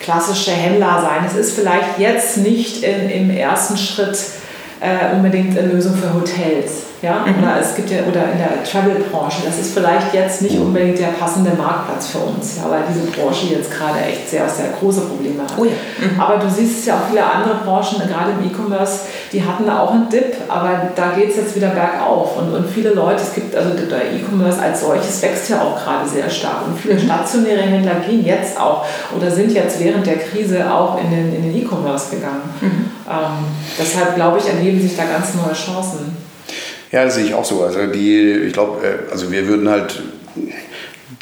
[0.00, 1.24] klassische Händler sein.
[1.26, 4.18] Es ist vielleicht jetzt nicht in, im ersten Schritt
[4.80, 6.82] äh, unbedingt eine Lösung für Hotels.
[7.06, 7.24] Ja?
[7.24, 7.42] Mhm.
[7.42, 11.14] Oder es gibt ja, oder in der Travel-Branche, das ist vielleicht jetzt nicht unbedingt der
[11.18, 15.44] passende Marktplatz für uns, ja, weil diese Branche jetzt gerade echt sehr, sehr große Probleme
[15.44, 15.52] hat.
[15.56, 15.70] Oh ja.
[15.70, 16.20] mhm.
[16.20, 20.08] Aber du siehst ja auch viele andere Branchen, gerade im E-Commerce, die hatten auch einen
[20.08, 22.36] Dip, aber da geht es jetzt wieder bergauf.
[22.38, 26.08] Und, und viele Leute, es gibt, also der E-Commerce als solches wächst ja auch gerade
[26.08, 26.66] sehr stark.
[26.66, 27.04] Und viele mhm.
[27.04, 28.84] stationäre Händler gehen jetzt auch
[29.16, 32.50] oder sind jetzt während der Krise auch in den, in den E-Commerce gegangen.
[32.60, 32.90] Mhm.
[33.08, 33.46] Ähm,
[33.78, 36.25] deshalb glaube ich, ergeben sich da ganz neue Chancen.
[36.92, 37.62] Ja, das sehe ich auch so.
[37.64, 40.00] Also die, ich glaube, äh, also wir würden halt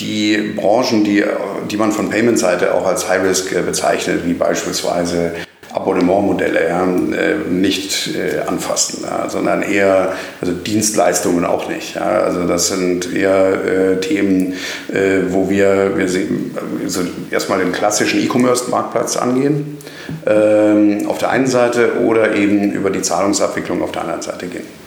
[0.01, 1.25] die Branchen, die,
[1.71, 5.33] die man von Payment-Seite auch als High-Risk äh, bezeichnet, wie beispielsweise
[5.73, 8.11] Abonnementmodelle, ja, äh, nicht
[8.47, 11.97] anfassen, ja, sondern eher also Dienstleistungen auch nicht.
[11.97, 12.21] Ja.
[12.21, 14.53] Also das sind eher äh, Themen,
[14.93, 17.01] äh, wo wir, wir sehen, also
[17.33, 19.79] erstmal den klassischen E-Commerce-Marktplatz angehen,
[20.27, 24.84] ähm, auf der einen Seite oder eben über die Zahlungsabwicklung auf der anderen Seite gehen.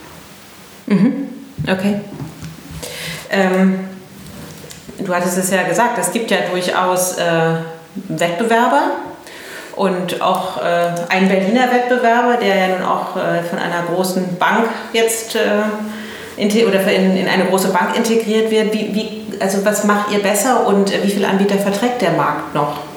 [0.88, 1.28] Mhm.
[1.64, 2.00] Okay.
[3.30, 3.80] Ähm,
[4.98, 7.56] du hattest es ja gesagt, es gibt ja durchaus äh,
[8.08, 8.92] Wettbewerber
[9.76, 14.68] und auch äh, ein Berliner Wettbewerber, der ja nun auch äh, von einer großen Bank
[14.92, 18.72] jetzt äh, oder in, in, eine große Bank integriert wird.
[18.72, 22.87] Wie, wie, also was macht ihr besser und wie viele Anbieter verträgt der Markt noch?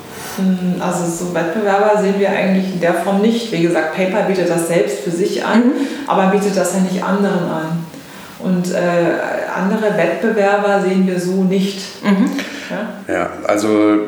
[0.80, 3.52] Also so Wettbewerber sehen wir eigentlich in der Form nicht.
[3.52, 5.72] Wie gesagt, PayPal bietet das selbst für sich an, mhm.
[6.08, 7.86] aber bietet das ja nicht anderen an.
[8.40, 8.78] Und äh,
[9.56, 11.82] andere Wettbewerber sehen wir so nicht.
[12.04, 12.30] Mhm.
[12.70, 13.14] Ja?
[13.14, 14.00] ja, also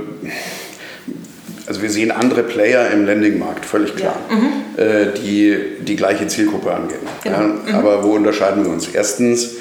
[1.65, 4.35] Also wir sehen andere Player im Lending-Markt, völlig klar, ja.
[4.35, 4.51] mhm.
[4.77, 6.99] äh, die die gleiche Zielgruppe angehen.
[7.23, 7.37] Genau.
[7.37, 7.75] Ja, mhm.
[7.75, 8.87] Aber wo unterscheiden wir uns?
[8.87, 9.51] Erstens,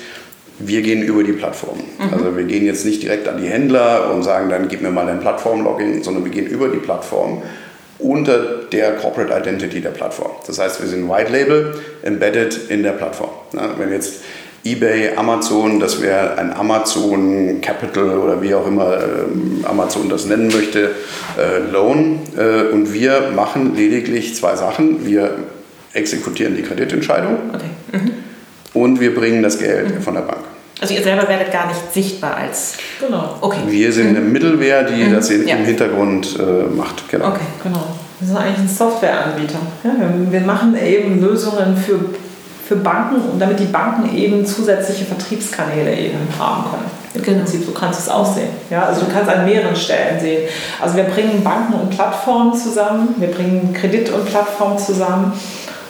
[0.66, 1.78] wir gehen über die Plattform.
[1.78, 2.12] Mhm.
[2.12, 5.06] Also wir gehen jetzt nicht direkt an die Händler und sagen, dann gib mir mal
[5.06, 7.42] dein Plattform-Login, sondern wir gehen über die Plattform
[7.98, 8.38] unter
[8.72, 10.32] der Corporate Identity der Plattform.
[10.46, 13.30] Das heißt, wir sind White Label embedded in der Plattform.
[13.52, 14.22] Ja, wenn jetzt
[14.64, 20.48] eBay, Amazon, das wäre ein Amazon Capital oder wie auch immer äh, Amazon das nennen
[20.48, 20.92] möchte,
[21.36, 22.20] äh, Loan.
[22.36, 25.04] Äh, und wir machen lediglich zwei Sachen.
[25.04, 25.34] Wir
[25.92, 27.98] exekutieren die Kreditentscheidung okay.
[27.98, 28.10] mhm.
[28.72, 30.00] und wir bringen das Geld mhm.
[30.00, 30.51] von der Bank.
[30.82, 32.76] Also ihr selber werdet gar nicht sichtbar als.
[32.98, 33.36] Genau.
[33.40, 33.60] Okay.
[33.68, 35.14] Wir sind eine Mittelwehr, die mhm.
[35.14, 35.54] das in, ja.
[35.54, 37.08] im Hintergrund äh, macht.
[37.08, 37.28] Genau.
[37.28, 37.86] Okay, genau.
[38.18, 39.58] Wir sind eigentlich ein Softwareanbieter.
[39.84, 42.00] Ja, wir, wir machen eben Lösungen für
[42.72, 46.90] für Banken, damit die Banken eben zusätzliche Vertriebskanäle eben haben können.
[47.14, 47.38] Im genau.
[47.38, 48.48] Prinzip, so kannst du es auch sehen.
[48.70, 50.48] Ja, also du kannst an mehreren Stellen sehen.
[50.80, 55.32] Also wir bringen Banken und Plattformen zusammen, wir bringen Kredit und Plattformen zusammen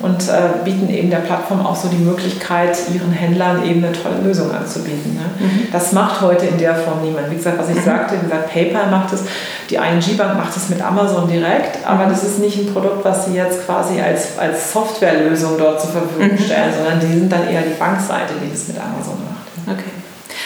[0.03, 4.17] und äh, bieten eben der Plattform auch so die Möglichkeit, ihren Händlern eben eine tolle
[4.23, 5.15] Lösung anzubieten.
[5.15, 5.23] Ne?
[5.39, 5.69] Mhm.
[5.71, 7.31] Das macht heute in der Form niemand.
[7.31, 7.85] Wie gesagt, was ich mhm.
[7.85, 9.23] sagte, wie gesagt, PayPal macht es,
[9.71, 12.11] die ING Bank macht es mit Amazon direkt, aber mhm.
[12.11, 16.33] das ist nicht ein Produkt, was sie jetzt quasi als, als Softwarelösung dort zur Verfügung
[16.33, 16.39] mhm.
[16.39, 19.79] stellen, sondern die sind dann eher die Bankseite, die das mit Amazon macht.
[19.79, 19.91] Okay.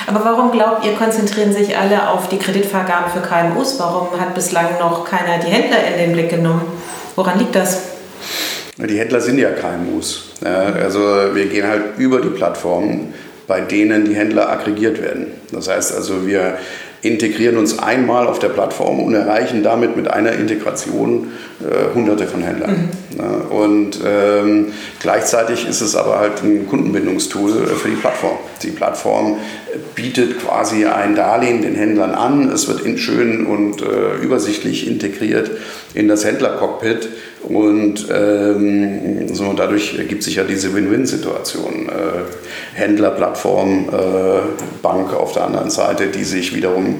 [0.06, 3.78] Aber warum glaubt ihr, konzentrieren sich alle auf die Kreditvergabe für KMUs?
[3.78, 6.62] Warum hat bislang noch keiner die Händler in den Blick genommen?
[7.16, 7.95] Woran liegt das?
[8.78, 10.32] Die Händler sind ja KMUs.
[10.42, 11.00] Also
[11.34, 13.14] wir gehen halt über die Plattformen,
[13.46, 15.28] bei denen die Händler aggregiert werden.
[15.50, 16.58] Das heißt also, wir
[17.06, 21.28] integrieren uns einmal auf der Plattform und erreichen damit mit einer Integration
[21.60, 22.70] äh, hunderte von Händlern.
[22.70, 23.18] Mhm.
[23.18, 28.36] Ja, und ähm, gleichzeitig ist es aber halt ein Kundenbindungstool für die Plattform.
[28.62, 29.36] Die Plattform
[29.94, 32.50] bietet quasi ein Darlehen den Händlern an.
[32.50, 35.50] Es wird schön und äh, übersichtlich integriert
[35.94, 37.08] in das Händlercockpit.
[37.48, 41.88] Und ähm, so, dadurch ergibt sich ja diese Win-Win-Situation.
[41.88, 46.95] Äh, Händler, Plattform, äh, Bank auf der anderen Seite, die sich wiederum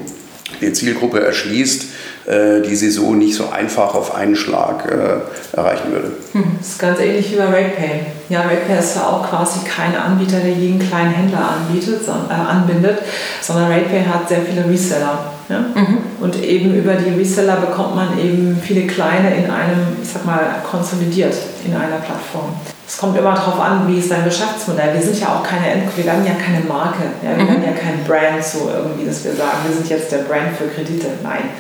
[0.61, 1.87] die Zielgruppe erschließt,
[2.27, 6.13] äh, die sie so nicht so einfach auf einen Schlag äh, erreichen würde.
[6.33, 8.01] Hm, das ist ganz ähnlich wie bei RatePay.
[8.29, 12.99] Ja, RatePay ist ja auch quasi kein Anbieter, der jeden kleinen Händler anbietet, äh, anbindet,
[13.41, 15.33] sondern RatePay hat sehr viele Reseller.
[15.49, 15.59] Ja?
[15.59, 15.99] Mhm.
[16.21, 20.63] Und eben über die Reseller bekommt man eben viele kleine in einem, ich sag mal,
[20.69, 22.55] konsolidiert in einer Plattform.
[22.87, 24.95] Es kommt immer darauf an, wie ist dein Geschäftsmodell.
[24.95, 27.37] Wir sind ja auch keine wir werden ja keine Marke, ja?
[27.37, 27.49] wir mhm.
[27.49, 30.69] werden ja kein Brand, so irgendwie, dass wir sagen, wir sind jetzt der Brand für
[30.69, 31.09] Kredite.
[31.23, 31.51] Nein.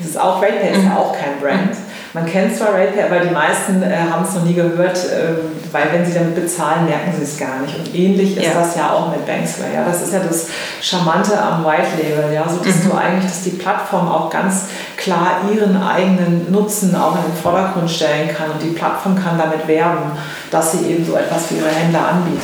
[0.00, 0.96] Es ist auch, RatePay ist ja mhm.
[0.96, 1.76] auch kein Brand.
[2.14, 5.34] Man kennt zwar RatePay, aber die meisten äh, haben es noch nie gehört, äh,
[5.72, 7.78] weil wenn sie damit bezahlen, merken sie es gar nicht.
[7.78, 8.52] Und ähnlich ist ja.
[8.54, 9.72] das ja auch mit Banksware.
[9.72, 9.84] Ja?
[9.84, 10.48] Das ist ja das
[10.82, 12.46] Charmante am White Label, ja?
[12.46, 12.90] so dass mhm.
[12.90, 14.66] du eigentlich, dass die Plattform auch ganz
[14.98, 19.66] klar ihren eigenen Nutzen auch in den Vordergrund stellen kann und die Plattform kann damit
[19.66, 20.12] werben,
[20.50, 22.42] dass sie eben so etwas für ihre Händler anbietet.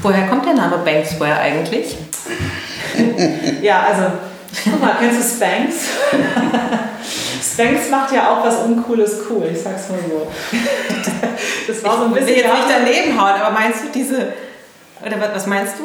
[0.00, 1.96] Woher kommt der Name Banksware eigentlich?
[3.62, 4.06] ja, also
[4.64, 5.74] Guck mal, kennst du Spanx?
[7.42, 10.28] Spanx macht ja auch was Uncooles cool, ich sag's mal so.
[11.66, 12.28] Das war so ein bisschen.
[12.28, 14.32] Ich will jetzt nicht daneben hauen, aber meinst du diese.
[15.04, 15.84] Oder was meinst du?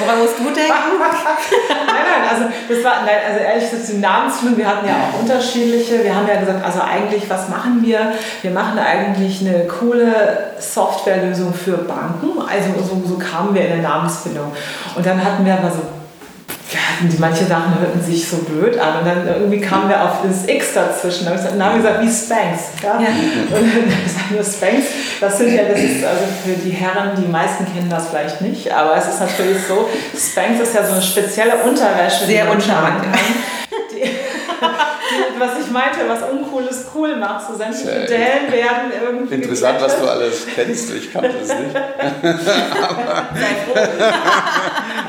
[0.00, 0.72] Woran musst du denken?
[0.98, 5.20] nein, nein, also das war, nein, also ehrlich gesagt, die Namensfindung, wir hatten ja auch
[5.20, 6.02] unterschiedliche.
[6.02, 8.12] Wir haben ja gesagt, also eigentlich, was machen wir?
[8.40, 12.40] Wir machen eigentlich eine coole Softwarelösung für Banken.
[12.40, 14.52] Also so, so kamen wir in der Namensfindung.
[14.94, 15.82] Und dann hatten wir aber so
[17.00, 20.48] die manche Sachen hörten sich so blöd an und dann irgendwie kamen wir auf das
[20.48, 21.26] X dazwischen.
[21.26, 22.62] Da habe ich gesagt, wie Spanks.
[22.82, 23.00] Ja?
[23.00, 23.08] ja.
[23.08, 24.86] Und dann sagen wir Spanks,
[25.20, 28.72] das sind ja, das ist also für die Herren, die meisten kennen das vielleicht nicht,
[28.72, 32.26] aber es ist natürlich so, Spanks ist ja so eine spezielle Unterwäsche.
[32.26, 33.04] Sehr uncharmant
[35.38, 37.46] was ich meinte, was Uncooles cool macht.
[37.46, 39.34] So sämtliche ja, Dellen werden irgendwie.
[39.34, 40.94] Interessant, was du alles kennst.
[40.94, 41.76] Ich kannte es nicht.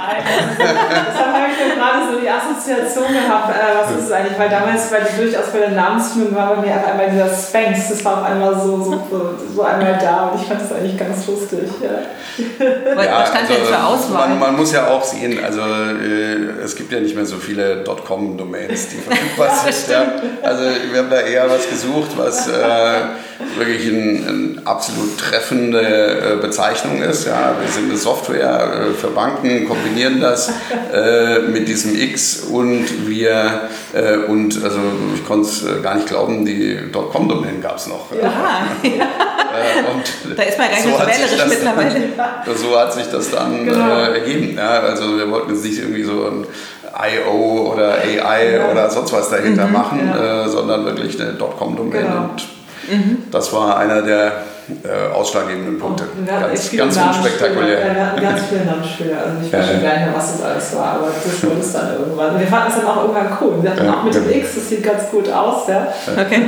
[0.08, 3.50] Aber das habe ich gerade so die Assoziation gehabt.
[3.50, 4.38] Äh, was ist es eigentlich?
[4.38, 7.90] Weil damals, weil ich durchaus bei der Namensfindung war, bei mir auf einmal dieser Spanx.
[7.90, 11.26] Das war auf einmal so, so, so einmal da und ich fand das eigentlich ganz
[11.28, 11.70] lustig.
[11.82, 11.90] Ja.
[11.90, 14.30] ja was also, Auswahl?
[14.30, 17.84] Man, man, muss ja auch sehen, also äh, es gibt ja nicht mehr so viele
[17.84, 19.90] .com-Domains, die verfügbar sind.
[19.90, 20.12] Ja.
[20.44, 22.52] Also wir haben da eher was gesucht, was äh,
[23.58, 27.26] wirklich eine ein absolut treffende äh, Bezeichnung ist.
[27.26, 27.56] Ja.
[27.60, 30.52] Wir sind eine Software äh, für Banken, kombinieren das
[30.94, 34.80] äh, mit diesem X und wir, äh, und also
[35.16, 38.08] ich konnte es gar nicht glauben, die .com-Domain gab es noch.
[38.12, 38.68] Ja.
[39.92, 42.02] und da ist man gar nicht so wählerisch mittlerweile.
[42.16, 43.90] Dann, so hat sich das dann genau.
[43.90, 44.56] ergeben.
[44.58, 44.82] Ja.
[44.82, 46.46] Also wir wollten jetzt nicht irgendwie so ein
[46.94, 48.72] IO oder AI Ja.
[48.72, 50.46] oder sonst was dahinter machen, ja.
[50.46, 51.92] äh, sondern wirklich eine .com-Domain.
[51.92, 52.30] Genau.
[52.30, 52.48] Und
[53.32, 54.32] das war einer der
[54.84, 56.06] äh, ausschlaggebenden Punkte.
[56.26, 57.96] Wir hatten echt Ganz, viele ganz unspektakulär.
[57.96, 59.18] wir hatten ganz viele Namensspieler.
[59.26, 61.74] Also ich weiß schon gar nicht mehr, was das alles war, aber das wurde es
[61.74, 62.34] dann irgendwann.
[62.36, 63.54] Und wir fanden es dann auch irgendwann cool.
[63.62, 64.30] Wir dachten Ja, auch mit dem.
[64.30, 65.68] X, das sieht ganz gut aus.
[65.68, 65.88] Ja.
[66.20, 66.42] Okay.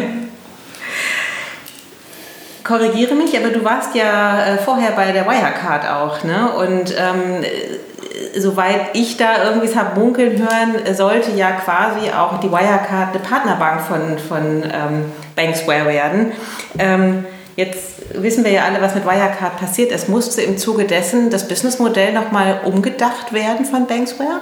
[2.69, 6.51] Korrigiere mich, aber du warst ja äh, vorher bei der Wirecard auch, ne?
[6.51, 12.12] Und ähm, äh, soweit ich da irgendwie es habe munkeln hören, äh, sollte ja quasi
[12.12, 16.32] auch die Wirecard eine Partnerbank von, von ähm, Banksware werden.
[16.77, 19.91] Ähm, jetzt wissen wir ja alle, was mit Wirecard passiert.
[19.91, 24.41] Es musste im Zuge dessen das Businessmodell nochmal umgedacht werden von Banksware.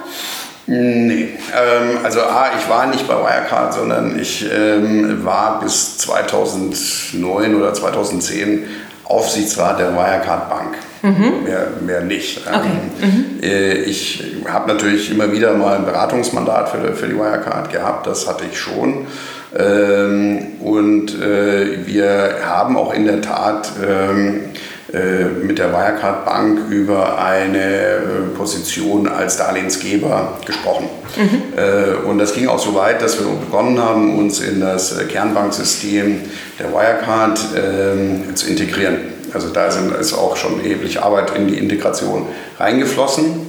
[0.70, 7.54] Nee, ähm, also A, ich war nicht bei Wirecard, sondern ich ähm, war bis 2009
[7.54, 8.64] oder 2010
[9.04, 10.74] Aufsichtsrat der Wirecard Bank.
[11.42, 12.42] Mehr, mehr nicht.
[12.46, 18.06] Ähm, äh, Ich habe natürlich immer wieder mal ein Beratungsmandat für, für die Wirecard gehabt,
[18.06, 19.06] das hatte ich schon.
[19.58, 24.48] Ähm, und äh, wir haben auch in der Tat ähm, äh,
[25.42, 27.98] mit der Wirecard Bank über eine äh,
[28.36, 30.88] Position als Darlehensgeber gesprochen.
[31.56, 35.04] Äh, Und das ging auch so weit, dass wir begonnen haben, uns in das äh,
[35.04, 36.22] Kernbanksystem
[36.58, 38.96] der Wirecard ähm, zu integrieren.
[39.34, 42.26] Also da ist auch schon erheblich Arbeit in die Integration
[42.58, 43.46] reingeflossen.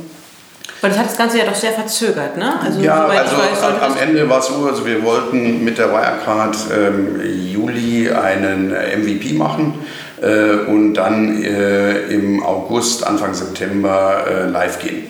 [0.81, 2.53] Weil das hat das Ganze ja doch sehr verzögert, ne?
[2.63, 6.57] Also, Ja, also weiß, am Ende war es so, also wir wollten mit der Wirecard
[6.73, 7.21] ähm,
[7.51, 9.73] Juli einen äh, MVP machen
[10.21, 15.03] äh, und dann äh, im August, Anfang September äh, live gehen.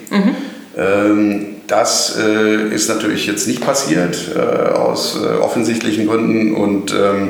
[0.78, 7.30] Ähm, das äh, ist natürlich jetzt nicht passiert äh, aus äh, offensichtlichen Gründen und ähm,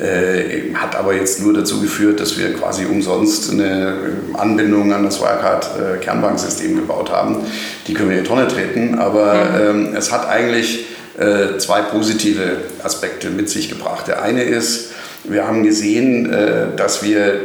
[0.00, 3.94] äh, hat aber jetzt nur dazu geführt, dass wir quasi umsonst eine
[4.32, 7.36] Anbindung an das Wirecard-Kernbanksystem gebaut haben.
[7.86, 10.86] Die können wir in die Tonne treten, aber ähm, es hat eigentlich
[11.18, 14.08] äh, zwei positive Aspekte mit sich gebracht.
[14.08, 14.89] Der eine ist,
[15.24, 17.40] wir haben gesehen, äh, dass wir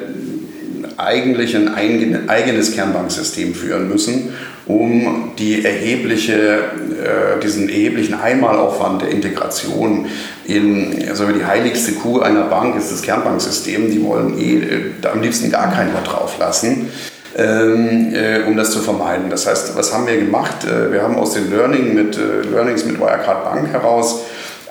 [0.98, 4.34] eigentlich ein eigen- eigenes Kernbanksystem führen müssen,
[4.66, 10.08] um die erhebliche, äh, diesen erheblichen Einmalaufwand der Integration
[10.46, 13.92] in also die heiligste Kuh einer Bank ist das Kernbanksystem.
[13.92, 16.90] Die wollen eh äh, am liebsten gar keinen mehr drauf lassen.
[17.38, 19.30] Ähm, äh, um das zu vermeiden.
[19.30, 20.66] Das heißt, was haben wir gemacht?
[20.66, 22.18] Wir haben aus den Learning mit,
[22.50, 24.22] Learnings mit Wirecard Bank heraus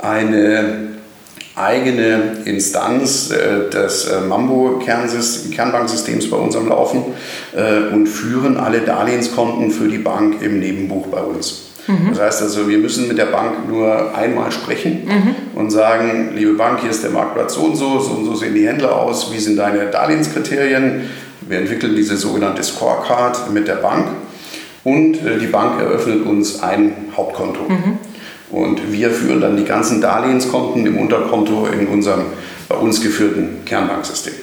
[0.01, 0.93] eine
[1.57, 7.05] eigene Instanz äh, des äh, Mambo-Kernbanksystems bei uns am Laufen
[7.55, 11.61] äh, und führen alle Darlehenskonten für die Bank im Nebenbuch bei uns.
[12.09, 15.07] Das heißt also, wir müssen mit der Bank nur einmal sprechen
[15.55, 18.55] und sagen, liebe Bank, hier ist der Marktplatz so und so, so und so sehen
[18.55, 21.03] die Händler aus, wie sind deine Darlehenskriterien.
[21.47, 24.07] Wir entwickeln diese sogenannte Scorecard mit der Bank
[24.83, 27.67] und äh, die Bank eröffnet uns ein Hauptkonto.
[28.55, 32.27] Und wir führen dann die ganzen Darlehenskonten im Unterkonto in unserem
[32.69, 34.35] bei uns geführten Kernbanksystem.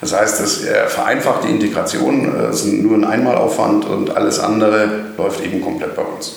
[0.00, 4.38] Das heißt, es äh, vereinfacht die Integration, äh, es ist nur ein Einmalaufwand und alles
[4.38, 6.36] andere läuft eben komplett bei uns.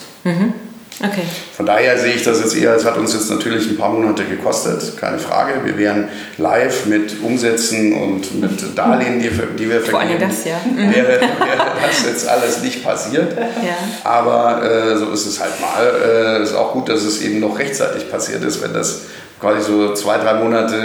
[1.00, 1.22] Okay.
[1.56, 4.24] Von daher sehe ich das jetzt eher, es hat uns jetzt natürlich ein paar Monate
[4.24, 5.64] gekostet, keine Frage.
[5.64, 6.08] Wir wären
[6.38, 10.30] live mit Umsätzen und mit Darlehen, die, wir- die wir Vor allem vergeben.
[10.30, 10.56] das, ja.
[10.76, 13.32] Wäre, wäre das jetzt alles nicht passiert.
[13.38, 13.76] Ja.
[14.02, 15.86] Aber äh, so ist es halt mal.
[15.86, 19.02] Es äh, ist auch gut, dass es eben noch rechtzeitig passiert ist, wenn das
[19.40, 20.76] quasi so zwei, drei Monate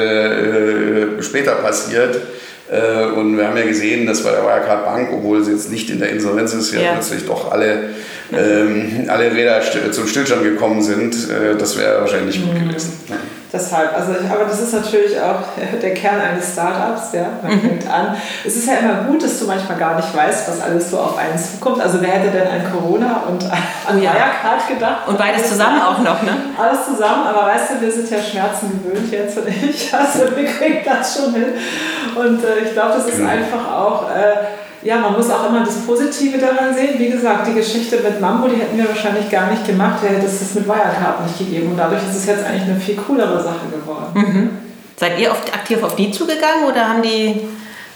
[1.20, 2.20] äh, später passiert.
[2.72, 5.90] Äh, und wir haben ja gesehen, dass bei der Wirecard Bank, obwohl sie jetzt nicht
[5.90, 6.92] in der Insolvenz ist, ja, Ja.
[6.94, 7.90] plötzlich doch alle,
[8.32, 11.14] ähm, alle Räder zum Stillstand gekommen sind.
[11.30, 12.94] Äh, das wäre wahrscheinlich nicht gut gewesen.
[13.54, 15.42] Deshalb, also ich, aber das ist natürlich auch
[15.82, 17.28] der Kern eines Startups, ja.
[17.44, 18.18] Man fängt an.
[18.44, 21.16] Es ist ja immer gut, dass du manchmal gar nicht weißt, was alles so auf
[21.20, 21.80] einen zukommt.
[21.80, 23.44] Also wer hätte denn an Corona und
[23.88, 24.12] an Ja.
[24.14, 25.08] Wirecard gedacht?
[25.08, 26.36] Und beides zusammen auch noch, ne?
[26.60, 30.46] Alles zusammen, aber weißt du, wir sind ja Schmerzen gewöhnt jetzt und ich, also wir
[30.46, 31.54] kriegen das schon hin.
[32.16, 34.34] Und äh, ich glaube, das ist einfach auch, äh,
[34.84, 36.96] ja, man muss auch immer das Positive daran sehen.
[36.98, 40.40] Wie gesagt, die Geschichte mit Mambo, die hätten wir wahrscheinlich gar nicht gemacht, hätte es
[40.40, 41.72] das mit Wirecard nicht gegeben.
[41.72, 44.50] Und dadurch ist es jetzt eigentlich eine viel coolere Sache geworden.
[44.98, 47.42] Seid ihr oft aktiv auf die zugegangen oder haben die,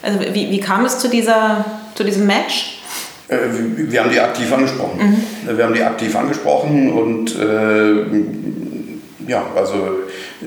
[0.01, 1.63] also wie, wie kam es zu, dieser,
[1.95, 2.81] zu diesem Match?
[3.27, 3.37] Äh,
[3.75, 5.23] wir- haben die aktiv angesprochen.
[5.45, 8.05] Wir haben die aktiv angesprochen und äh,
[9.27, 9.75] ja, also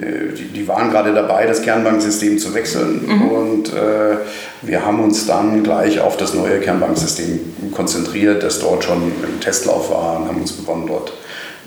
[0.01, 4.17] äh, die, die waren gerade dabei, das Kernbanksystem zu wechseln und äh,
[4.63, 9.91] wir haben uns dann gleich auf das neue Kernbanksystem konzentriert, das dort schon im Testlauf
[9.91, 11.13] war und haben uns begonnen, dort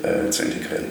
[0.01, 0.85] äh, zu integrieren.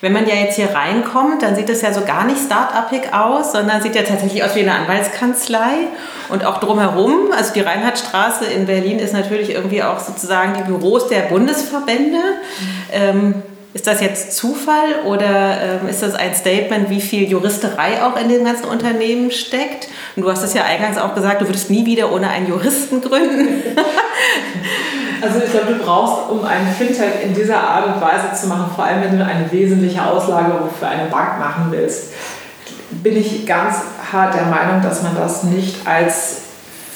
[0.00, 3.52] Wenn man ja jetzt hier reinkommt, dann sieht es ja so gar nicht start-upig aus,
[3.52, 5.88] sondern sieht ja tatsächlich aus wie eine Anwaltskanzlei.
[6.28, 11.08] Und auch drumherum, also die Reinhardtstraße in Berlin ist natürlich irgendwie auch sozusagen die Büros
[11.08, 12.18] der Bundesverbände.
[12.92, 13.42] Ähm,
[13.74, 18.28] ist das jetzt Zufall oder ähm, ist das ein Statement, wie viel Juristerei auch in
[18.28, 19.88] dem ganzen Unternehmen steckt?
[20.16, 23.00] Und du hast es ja eingangs auch gesagt, du würdest nie wieder ohne einen Juristen
[23.00, 23.62] gründen.
[25.20, 28.70] Also ich glaube, du brauchst, um ein Fintech in dieser Art und Weise zu machen,
[28.74, 32.12] vor allem wenn du eine wesentliche Auslagerung für eine Bank machen willst,
[32.90, 33.78] bin ich ganz
[34.12, 36.42] hart der Meinung, dass man das nicht als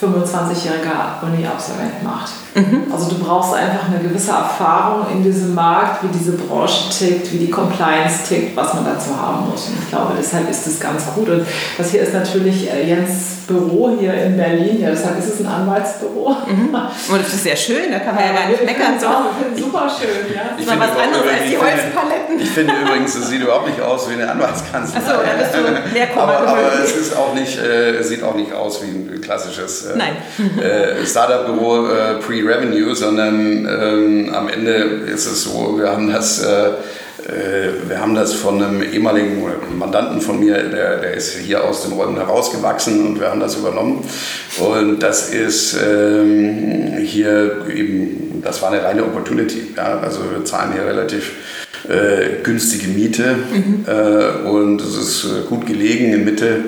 [0.03, 2.33] 25-jähriger Uni-Absolvent macht.
[2.55, 2.93] Mhm.
[2.93, 7.39] Also du brauchst einfach eine gewisse Erfahrung in diesem Markt, wie diese Branche tickt, wie
[7.39, 9.69] die Compliance tickt, was man dazu haben muss.
[9.69, 11.29] Und ich glaube, deshalb ist es ganz gut.
[11.29, 11.47] Und
[11.79, 14.81] das hier ist natürlich äh, Jens Büro hier in Berlin.
[14.81, 16.37] Ja, deshalb ist es ein Anwaltsbüro.
[16.47, 16.75] Mhm.
[16.75, 18.99] Und das ist sehr schön, da kann man ja, gar nicht meckern.
[19.01, 19.63] So.
[19.63, 20.43] Super schön, ja.
[20.57, 22.41] Das ist was anderes als die Holzpaletten.
[22.41, 25.01] Ich finde übrigens, es sieht überhaupt nicht aus wie eine Anwaltskanzlei.
[25.01, 28.53] Achso, da bist du mehr aber, aber es ist auch nicht, äh, sieht auch nicht
[28.53, 34.73] aus wie ein klassisches äh, äh, Startup-Büro äh, pre-Revenue, sondern ähm, am Ende
[35.13, 36.71] ist es so, wir haben das äh,
[37.29, 39.45] äh, wir haben das von einem ehemaligen
[39.79, 43.57] Mandanten von mir, der, der ist hier aus den Räumen herausgewachsen und wir haben das
[43.57, 44.05] übernommen.
[44.59, 49.75] Und das ist ähm, hier eben, das war eine reine Opportunity.
[49.77, 50.01] Ja?
[50.01, 51.33] Also wir zahlen hier relativ
[51.89, 53.85] äh, günstige Miete mhm.
[53.87, 56.65] äh, und es ist gut gelegen in Mitte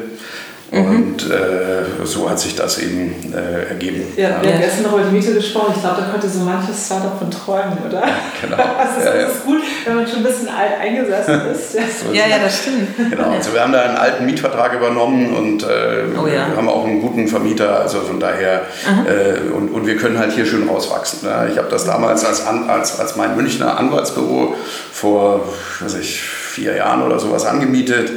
[0.74, 0.96] Mhm.
[0.96, 4.02] Und äh, so hat sich das eben äh, ergeben.
[4.16, 5.72] Ja, wir haben gestern noch über die Miete gesprochen.
[5.76, 8.02] Ich glaube, da könnte so manches Startup von träumen, oder?
[8.42, 8.56] Genau.
[8.78, 11.76] also ja, das ist gut, wenn man schon ein bisschen alt eingesessen ist.
[12.12, 12.96] ja, ja, das stimmt.
[12.96, 15.66] Genau, also wir haben da einen alten Mietvertrag übernommen und äh,
[16.20, 16.48] oh, ja.
[16.48, 17.80] wir haben auch einen guten Vermieter.
[17.80, 18.62] Also von daher,
[19.06, 21.28] äh, und, und wir können halt hier schön rauswachsen.
[21.28, 21.50] Ne?
[21.52, 24.56] Ich habe das damals als, als, als mein Münchner Anwaltsbüro
[24.92, 25.48] vor,
[25.80, 28.10] weiß ich, vier Jahren oder sowas angemietet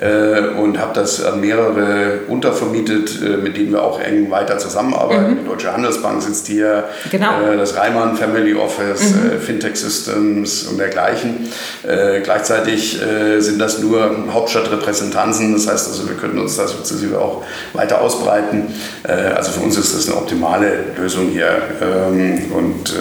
[0.00, 5.32] und habe das an mehrere untervermietet, äh, mit denen wir auch eng weiter zusammenarbeiten.
[5.32, 5.38] Mhm.
[5.42, 7.42] Die Deutsche Handelsbank sitzt hier, genau.
[7.42, 9.32] äh, das Reimann Family Office, mhm.
[9.32, 11.48] Äh, Fintech Systems und dergleichen.
[11.86, 17.20] Äh, gleichzeitig äh, sind das nur Hauptstadtrepräsentanzen, das heißt also, wir können uns das sukzessive
[17.20, 17.42] auch
[17.72, 18.68] weiter ausbreiten.
[19.02, 21.48] also für uns ist das eine optimale Lösung hier
[21.80, 22.94] ähm, und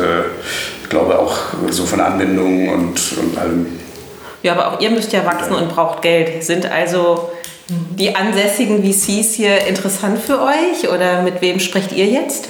[0.81, 1.37] ich glaube auch
[1.69, 3.78] so von Anwendungen und, und allem
[4.43, 6.43] ja, aber auch ihr müsst ja wachsen und braucht Geld.
[6.43, 7.29] Sind also
[7.69, 12.47] die ansässigen VCs hier interessant für euch oder mit wem sprecht ihr jetzt?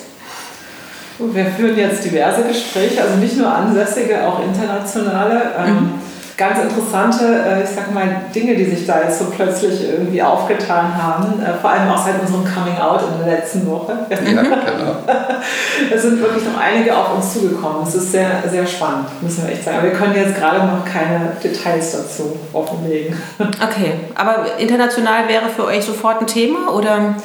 [1.18, 5.52] Wir führen jetzt diverse Gespräche, also nicht nur ansässige, auch internationale.
[5.58, 6.02] Ähm, mhm
[6.40, 10.96] ganz interessante, äh, ich sag mal, Dinge, die sich da jetzt so plötzlich irgendwie aufgetan
[10.96, 13.94] haben, äh, vor allem auch seit unserem Coming Out in der letzten Woche.
[14.10, 14.96] Ja, genau.
[15.94, 17.86] es sind wirklich noch einige auf uns zugekommen.
[17.86, 19.80] Es ist sehr, sehr spannend, müssen wir echt sagen.
[19.80, 23.16] Aber wir können jetzt gerade noch keine Details dazu offenlegen.
[23.62, 27.16] Okay, aber international wäre für euch sofort ein Thema oder?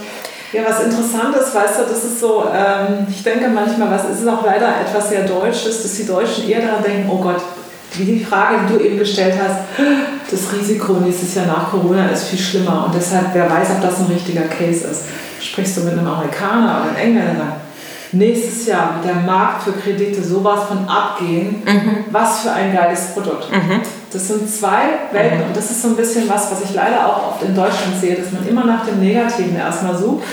[0.52, 4.26] Ja, was interessant ist, weißt du, das ist so, ähm, ich denke manchmal, was ist
[4.26, 7.40] auch leider etwas sehr Deutsches, dass die Deutschen eher daran denken, oh Gott,
[7.98, 9.60] wie die Frage, die du eben gestellt hast,
[10.30, 14.00] das Risiko nächstes Jahr nach Corona ist viel schlimmer und deshalb, wer weiß, ob das
[14.00, 15.02] ein richtiger Case ist.
[15.40, 17.56] Sprichst du mit einem Amerikaner oder einem Engländer,
[18.12, 22.04] nächstes Jahr wird der Markt für Kredite sowas von abgehen, mhm.
[22.10, 23.50] was für ein geiles Produkt.
[23.50, 23.80] Mhm.
[24.12, 24.82] Das sind zwei
[25.12, 25.46] Welten mhm.
[25.46, 28.14] und das ist so ein bisschen was, was ich leider auch oft in Deutschland sehe,
[28.14, 30.24] dass man immer nach dem Negativen erstmal sucht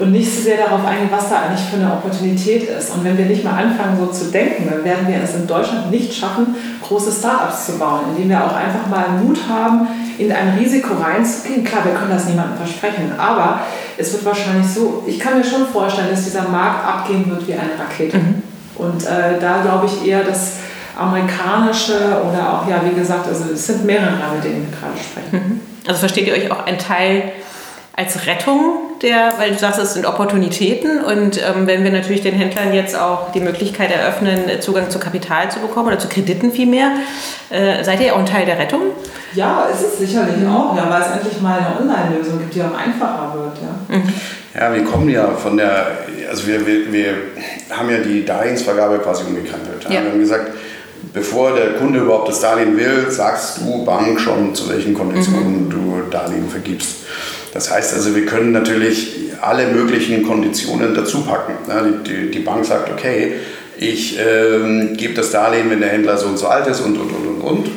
[0.00, 2.94] und nicht so sehr darauf eingehen, was da eigentlich für eine Opportunität ist.
[2.94, 5.90] Und wenn wir nicht mal anfangen, so zu denken, dann werden wir es in Deutschland
[5.90, 6.54] nicht schaffen,
[6.86, 9.88] große Startups zu bauen, indem wir auch einfach mal Mut haben,
[10.18, 11.64] in ein Risiko reinzugehen.
[11.64, 13.60] Klar, wir können das niemandem versprechen, aber
[13.96, 17.54] es wird wahrscheinlich so, ich kann mir schon vorstellen, dass dieser Markt abgehen wird wie
[17.54, 18.18] eine Rakete.
[18.18, 18.42] Mhm.
[18.76, 20.52] Und äh, da glaube ich eher, dass
[20.96, 25.48] amerikanische oder auch, ja, wie gesagt, also es sind mehrere, mit denen wir gerade sprechen.
[25.48, 25.60] Mhm.
[25.86, 27.32] Also versteht ihr euch auch ein Teil
[27.98, 32.34] als Rettung der, weil du sagst, es sind Opportunitäten und ähm, wenn wir natürlich den
[32.34, 36.92] Händlern jetzt auch die Möglichkeit eröffnen, Zugang zu Kapital zu bekommen oder zu Krediten vielmehr,
[37.50, 38.82] äh, seid ihr auch ein Teil der Rettung?
[39.34, 40.50] Ja, ist es sicherlich mhm.
[40.54, 43.58] auch, ja, weil es endlich mal eine Online-Lösung gibt, die auch einfacher wird.
[43.62, 43.96] Ja.
[43.96, 44.12] Mhm.
[44.54, 45.98] ja, wir kommen ja von der,
[46.30, 47.14] also wir, wir, wir
[47.70, 49.84] haben ja die Darlehensvergabe quasi umgekrempelt.
[49.84, 49.90] Ja.
[49.90, 50.52] Wir haben gesagt,
[51.12, 55.70] bevor der Kunde überhaupt das Darlehen will, sagst du Bank schon, zu welchen Konditionen mhm.
[55.70, 56.98] du Darlehen vergibst.
[57.54, 61.54] Das heißt also, wir können natürlich alle möglichen Konditionen dazu packen.
[62.06, 63.34] Die, die Bank sagt, okay,
[63.78, 67.10] ich äh, gebe das Darlehen, wenn der Händler so und so alt ist und, und,
[67.10, 67.70] und, und, und.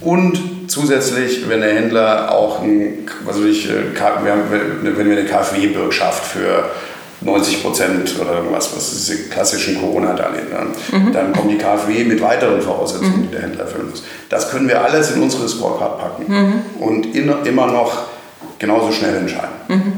[0.00, 6.24] Und zusätzlich, wenn der Händler auch, ein, was weiß ich, äh, wenn wir eine KfW-Bürgschaft
[6.24, 6.70] für
[7.24, 10.46] 90 Prozent oder irgendwas, was ist die klassischen Corona-Darlehen.
[10.90, 11.12] Mhm.
[11.12, 13.22] Dann kommt die KfW mit weiteren Voraussetzungen, mhm.
[13.22, 14.02] die der Händler erfüllen muss.
[14.28, 16.82] Das können wir alles in unsere Scorecard packen mhm.
[16.84, 18.11] und in, immer noch
[18.62, 19.56] genauso schnell entscheiden.
[19.68, 19.92] Mhm.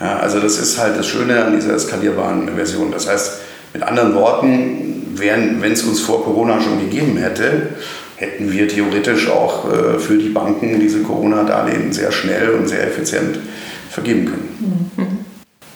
[0.00, 2.90] Ja, also das ist halt das Schöne an dieser skalierbaren Version.
[2.90, 3.40] Das heißt,
[3.74, 7.68] mit anderen Worten, wenn es uns vor Corona schon gegeben hätte,
[8.16, 13.38] hätten wir theoretisch auch äh, für die Banken diese Corona-Darlehen sehr schnell und sehr effizient
[13.90, 14.86] vergeben können.
[14.96, 15.18] Mhm.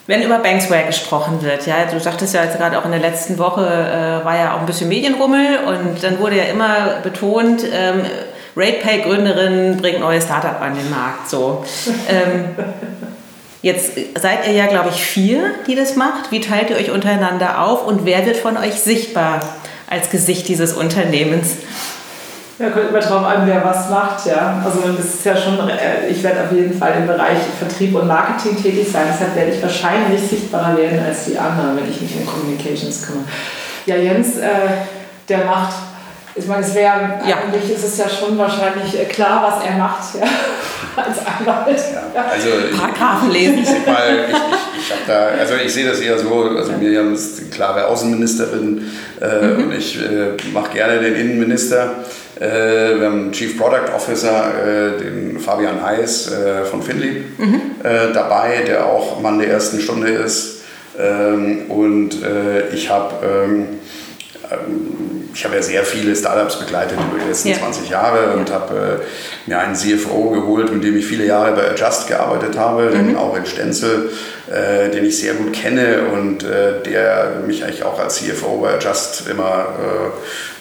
[0.07, 3.39] Wenn über Banksware gesprochen wird, ja, du sagtest ja jetzt gerade auch in der letzten
[3.39, 8.03] Woche äh, war ja auch ein bisschen Medienrummel und dann wurde ja immer betont, ähm,
[8.57, 11.28] RatePay-Gründerin bringt neues Startup an den Markt.
[11.28, 11.64] So.
[12.09, 12.44] ähm,
[13.62, 16.30] jetzt seid ihr ja, glaube ich, vier, die das macht.
[16.30, 19.40] Wie teilt ihr euch untereinander auf und wer wird von euch sichtbar
[19.88, 21.57] als Gesicht dieses Unternehmens?
[22.57, 24.62] Ja, kommt immer drauf an, wer was macht, ja.
[24.64, 28.07] Also das ist ja schon, äh, ich werde auf jeden Fall im Bereich Vertrieb und
[28.07, 29.07] Marketing tätig sein.
[29.12, 33.24] Deshalb werde ich wahrscheinlich sichtbarer werden als die anderen, wenn ich mich um Communications kümmere.
[33.86, 34.48] Ja, Jens, äh,
[35.28, 35.74] der macht,
[36.37, 37.39] ich meine, es wäre, ja.
[37.39, 40.26] eigentlich ist es ja schon wahrscheinlich äh, klar, was er macht, ja,
[40.97, 41.80] als Anwalt.
[42.14, 43.59] Ja, also Paragraphen lesen.
[43.62, 47.14] Ich, ich, mal, ich, ich, ich da, also ich sehe das eher so, also Miriam
[47.14, 49.64] ist die klare Außenministerin äh, mhm.
[49.64, 52.05] und ich äh, mache gerne den Innenminister.
[52.41, 57.61] Äh, wir haben einen Chief Product Officer, äh, den Fabian Heiß äh, von Finley, mhm.
[58.12, 60.62] dabei, der auch Mann der ersten Stunde ist.
[60.99, 62.16] Ähm, und
[62.72, 63.66] ich habe ähm,
[64.51, 67.57] ähm, ich habe ja sehr viele Startups begleitet über die letzten ja.
[67.57, 71.70] 20 Jahre und habe äh, mir einen CFO geholt, mit dem ich viele Jahre bei
[71.70, 73.09] Adjust gearbeitet habe, mhm.
[73.09, 74.12] den Aurel Stenzel,
[74.49, 78.74] äh, den ich sehr gut kenne und äh, der mich eigentlich auch als CFO bei
[78.74, 79.66] Adjust immer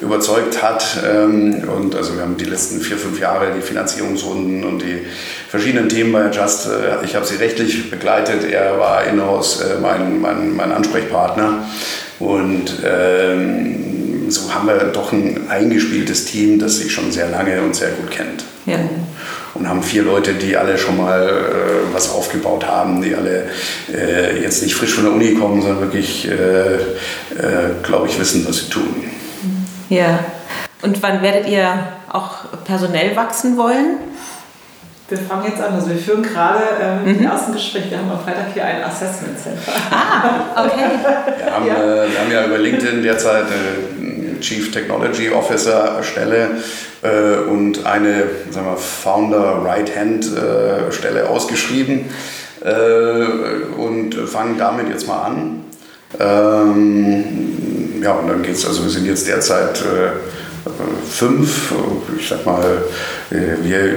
[0.02, 0.98] äh, überzeugt hat.
[1.06, 5.06] Ähm, und also wir haben die letzten vier, fünf Jahre die Finanzierungsrunden und die
[5.50, 10.20] verschiedenen Themen bei Adjust, äh, ich habe sie rechtlich begleitet, er war in-house äh, mein,
[10.20, 11.64] mein, mein Ansprechpartner.
[12.20, 17.76] Und ähm, so haben wir doch ein eingespieltes Team, das sich schon sehr lange und
[17.76, 18.44] sehr gut kennt.
[18.66, 18.78] Ja.
[19.54, 23.46] Und haben vier Leute, die alle schon mal äh, was aufgebaut haben, die alle
[23.94, 26.80] äh, jetzt nicht frisch von der Uni kommen, sondern wirklich, äh, äh
[27.84, 29.04] glaube ich, wissen, was sie tun.
[29.90, 30.26] Ja.
[30.82, 33.98] Und wann werdet ihr auch personell wachsen wollen?
[35.10, 35.74] Wir fangen jetzt an.
[35.74, 37.18] Also wir führen gerade ähm, mhm.
[37.18, 37.90] den ersten Gespräch.
[37.90, 39.72] Wir haben am Freitag hier ein Assessment Center.
[39.92, 40.86] Ah, okay.
[41.38, 46.50] Wir haben ja, äh, wir haben ja über LinkedIn derzeit eine Chief Technology Officer Stelle
[47.02, 52.06] äh, und eine sagen wir, Founder Right Hand äh, Stelle ausgeschrieben
[52.64, 55.66] äh, und fangen damit jetzt mal an.
[56.20, 60.12] Ähm, ja, und dann geht es, also wir sind jetzt derzeit äh,
[61.10, 61.74] fünf.
[62.20, 62.84] Ich sag mal,
[63.32, 63.94] äh, wir,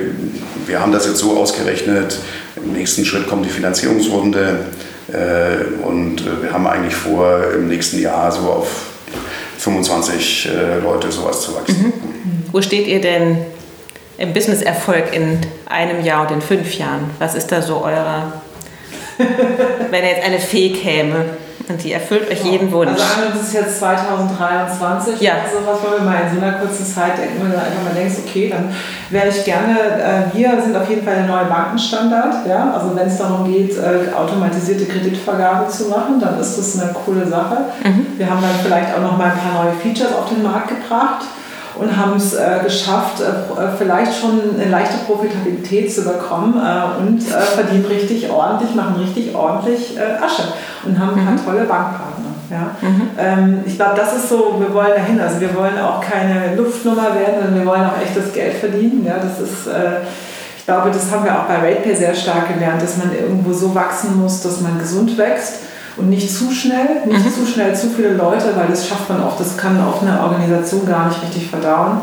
[0.67, 2.19] wir haben das jetzt so ausgerechnet.
[2.57, 4.67] Im nächsten Schritt kommt die Finanzierungsrunde
[5.09, 8.69] äh, und äh, wir haben eigentlich vor, im nächsten Jahr so auf
[9.59, 10.49] 25
[10.83, 11.87] Leute sowas zu wachsen.
[11.87, 12.45] Mhm.
[12.53, 13.39] Wo steht ihr denn
[14.19, 17.11] im Business-Erfolg in einem Jahr und in fünf Jahren?
[17.19, 18.43] Was ist da so eurer,
[19.91, 21.25] wenn jetzt eine Fee käme?
[21.69, 22.91] Und die erfüllt euch jeden Wunsch.
[22.91, 25.21] Also angenommen, das ist jetzt 2023.
[25.21, 25.33] Ja.
[25.45, 27.95] Also was wollen wir mal in so einer kurzen Zeit denken, wenn du einfach mal
[27.95, 28.71] denkst, okay, dann
[29.11, 32.47] wäre ich gerne, äh, wir sind auf jeden Fall der neue Bankenstandard.
[32.47, 32.73] Ja?
[32.73, 37.27] Also wenn es darum geht, äh, automatisierte Kreditvergabe zu machen, dann ist das eine coole
[37.27, 37.57] Sache.
[37.83, 38.07] Mhm.
[38.17, 41.25] Wir haben dann vielleicht auch noch mal ein paar neue Features auf den Markt gebracht
[41.79, 47.21] und haben es äh, geschafft, äh, vielleicht schon eine leichte Profitabilität zu bekommen äh, und
[47.21, 50.45] äh, verdienen richtig ordentlich, machen richtig ordentlich äh, Asche
[50.87, 51.45] und haben ein paar mhm.
[51.45, 52.33] tolle Bankpartner.
[52.51, 52.77] Ja?
[52.81, 53.11] Mhm.
[53.19, 55.21] Ähm, ich glaube, das ist so, wir wollen dahin.
[55.21, 59.05] Also wir wollen auch keine Luftnummer werden, sondern wir wollen auch echtes Geld verdienen.
[59.05, 59.17] Ja?
[59.17, 60.03] Das ist, äh,
[60.57, 63.75] ich glaube, das haben wir auch bei RatePay sehr stark gelernt, dass man irgendwo so
[63.75, 65.61] wachsen muss, dass man gesund wächst
[65.97, 67.33] und nicht zu schnell, nicht mhm.
[67.33, 70.87] zu schnell zu viele Leute, weil das schafft man auch, das kann auch eine Organisation
[70.87, 72.01] gar nicht richtig verdauen.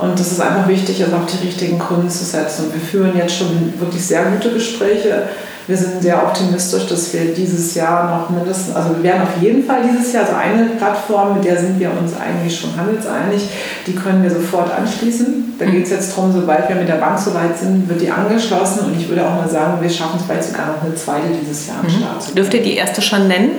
[0.00, 2.66] Und das ist einfach wichtig, also auch die richtigen Kunden zu setzen.
[2.66, 5.28] Und wir führen jetzt schon wirklich sehr gute Gespräche
[5.66, 9.64] wir sind sehr optimistisch, dass wir dieses Jahr noch mindestens, also wir werden auf jeden
[9.64, 13.48] Fall dieses Jahr so eine Plattform, mit der sind wir uns eigentlich schon handelseinig,
[13.84, 15.54] die können wir sofort anschließen.
[15.58, 15.72] Da mhm.
[15.72, 19.00] geht es jetzt darum, sobald wir mit der Bank soweit sind, wird die angeschlossen und
[19.00, 21.78] ich würde auch mal sagen, wir schaffen es vielleicht sogar noch eine zweite dieses Jahr
[21.80, 21.98] am mhm.
[21.98, 22.38] Start.
[22.38, 23.50] Dürft ihr die erste schon nennen?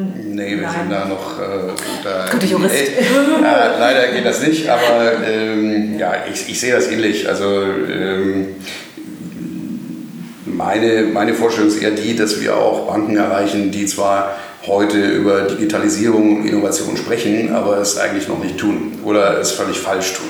[0.00, 0.74] Mm, nee, wir Nein.
[0.80, 2.30] sind da noch äh.
[2.30, 2.74] Gute Jurist.
[2.74, 7.28] Äh, leider geht das nicht, aber ähm, ja, ich, ich sehe das ähnlich.
[7.28, 8.56] Also ähm,
[10.46, 14.36] meine, meine Vorstellung ist eher die, dass wir auch Banken erreichen, die zwar
[14.66, 19.78] heute über Digitalisierung und Innovation sprechen, aber es eigentlich noch nicht tun oder es völlig
[19.78, 20.28] falsch tun.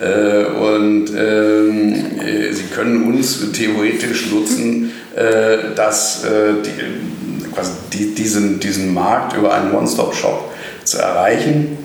[0.00, 7.21] Äh, und ähm, äh, sie können uns theoretisch nutzen, äh, dass die
[7.54, 10.50] quasi die, diesen, diesen Markt über einen One-Stop-Shop
[10.84, 11.78] zu erreichen,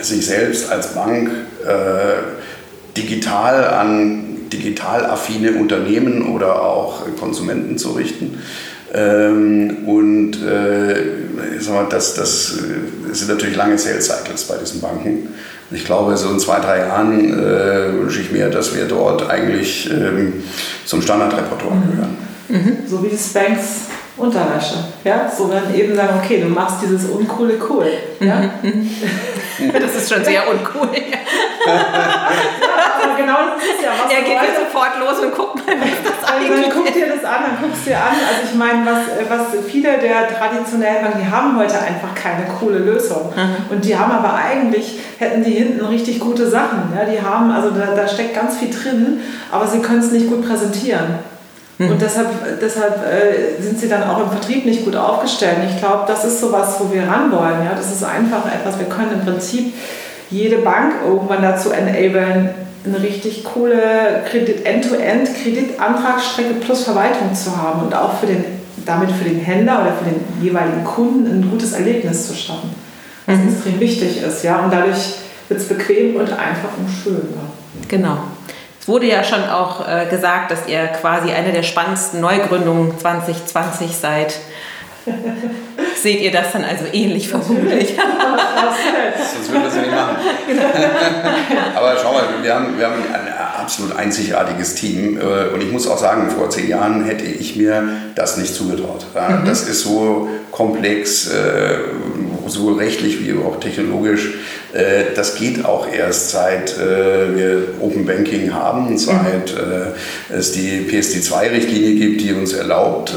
[0.00, 1.30] sich selbst als Bank
[1.64, 8.38] äh, digital an digital affine Unternehmen oder auch Konsumenten zu richten.
[8.92, 11.02] Ähm, und äh,
[11.58, 12.58] ich mal, das, das
[13.12, 15.34] sind natürlich lange Sales Cycles bei diesen Banken.
[15.70, 19.90] Ich glaube, so in zwei, drei Jahren äh, wünsche ich mir, dass wir dort eigentlich
[19.90, 20.42] ähm,
[20.86, 22.16] zum Standardrepertoire gehören.
[22.48, 22.88] Mhm.
[22.88, 23.82] So wie die Spanks
[24.18, 24.74] Unterwäsche.
[25.04, 25.30] Ja?
[25.30, 27.86] So dann eben sagen, okay, du machst dieses uncoole cool.
[28.20, 28.40] Ja?
[28.62, 28.90] Mhm.
[29.72, 30.90] das ist schon sehr uncool.
[30.92, 31.78] ja,
[33.04, 34.12] aber genau das ist ja was.
[34.12, 37.06] Er geht jetzt sofort los und guckt mal, was das also eigentlich dann guck dir
[37.06, 38.14] das an, dann guckst du dir an.
[38.26, 42.78] Also ich meine, was, was viele der traditionellen Banken, die haben heute einfach keine coole
[42.78, 43.32] Lösung.
[43.34, 43.74] Mhm.
[43.74, 46.92] Und die haben aber eigentlich, hätten die hinten richtig gute Sachen.
[46.96, 47.04] Ja?
[47.04, 50.46] Die haben, also da, da steckt ganz viel drin, aber sie können es nicht gut
[50.46, 51.18] präsentieren.
[51.78, 51.92] Mhm.
[51.92, 52.28] Und deshalb,
[52.60, 55.58] deshalb äh, sind sie dann auch im Vertrieb nicht gut aufgestellt.
[55.62, 57.64] Und ich glaube, das ist so was, wo wir ran wollen.
[57.64, 57.74] Ja?
[57.76, 59.72] Das ist einfach etwas, wir können im Prinzip
[60.30, 62.50] jede Bank irgendwann dazu enablen,
[62.84, 68.44] eine richtig coole Kredit, End-to-End-Kreditantragsstrecke plus Verwaltung zu haben und auch für den,
[68.84, 72.70] damit für den Händler oder für den jeweiligen Kunden ein gutes Erlebnis zu schaffen.
[73.26, 73.48] Was mhm.
[73.48, 74.42] extrem wichtig ist.
[74.42, 74.64] Ja?
[74.64, 75.14] Und dadurch
[75.48, 77.28] wird es bequem und einfach und schön.
[77.34, 77.86] Ja.
[77.88, 78.18] Genau
[78.88, 84.34] wurde ja schon auch äh, gesagt, dass ihr quasi eine der spannendsten Neugründungen 2020 seid.
[86.02, 87.94] Seht ihr das dann also ähnlich vermutlich?
[89.34, 90.16] Sonst würden wir es ja nicht machen.
[91.74, 93.28] Aber schau mal, wir haben, wir haben ein
[93.68, 95.18] absolut einzigartiges Team.
[95.18, 97.82] Äh, und ich muss auch sagen, vor zehn Jahren hätte ich mir
[98.14, 99.06] das nicht zugetraut.
[99.14, 99.44] Mhm.
[99.46, 101.78] Das ist so komplex, äh,
[102.46, 104.34] so rechtlich wie auch technologisch.
[104.72, 109.54] Äh, das geht auch erst seit wir Open Banking haben, seit
[110.30, 113.14] es die PSD2-Richtlinie gibt, die uns erlaubt,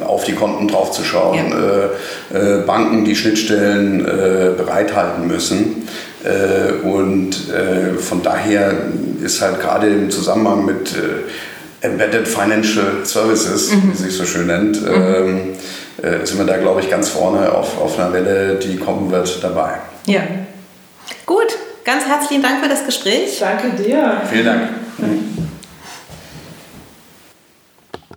[0.00, 1.51] auf die Konten draufzuschauen, ja.
[2.66, 4.04] Banken die Schnittstellen
[4.56, 5.88] bereithalten müssen.
[6.84, 7.36] Und
[7.98, 8.74] von daher
[9.22, 10.94] ist halt gerade im Zusammenhang mit
[11.82, 13.92] Embedded Financial Services, mhm.
[13.92, 14.88] wie sich so schön nennt, mhm.
[14.88, 15.40] ähm,
[16.00, 19.42] äh, sind wir da, glaube ich, ganz vorne auf, auf einer Welle, die kommen wird,
[19.42, 19.74] dabei.
[20.06, 20.22] Ja.
[21.26, 23.38] Gut, ganz herzlichen Dank für das Gespräch.
[23.40, 24.22] Danke dir.
[24.30, 24.68] Vielen Dank.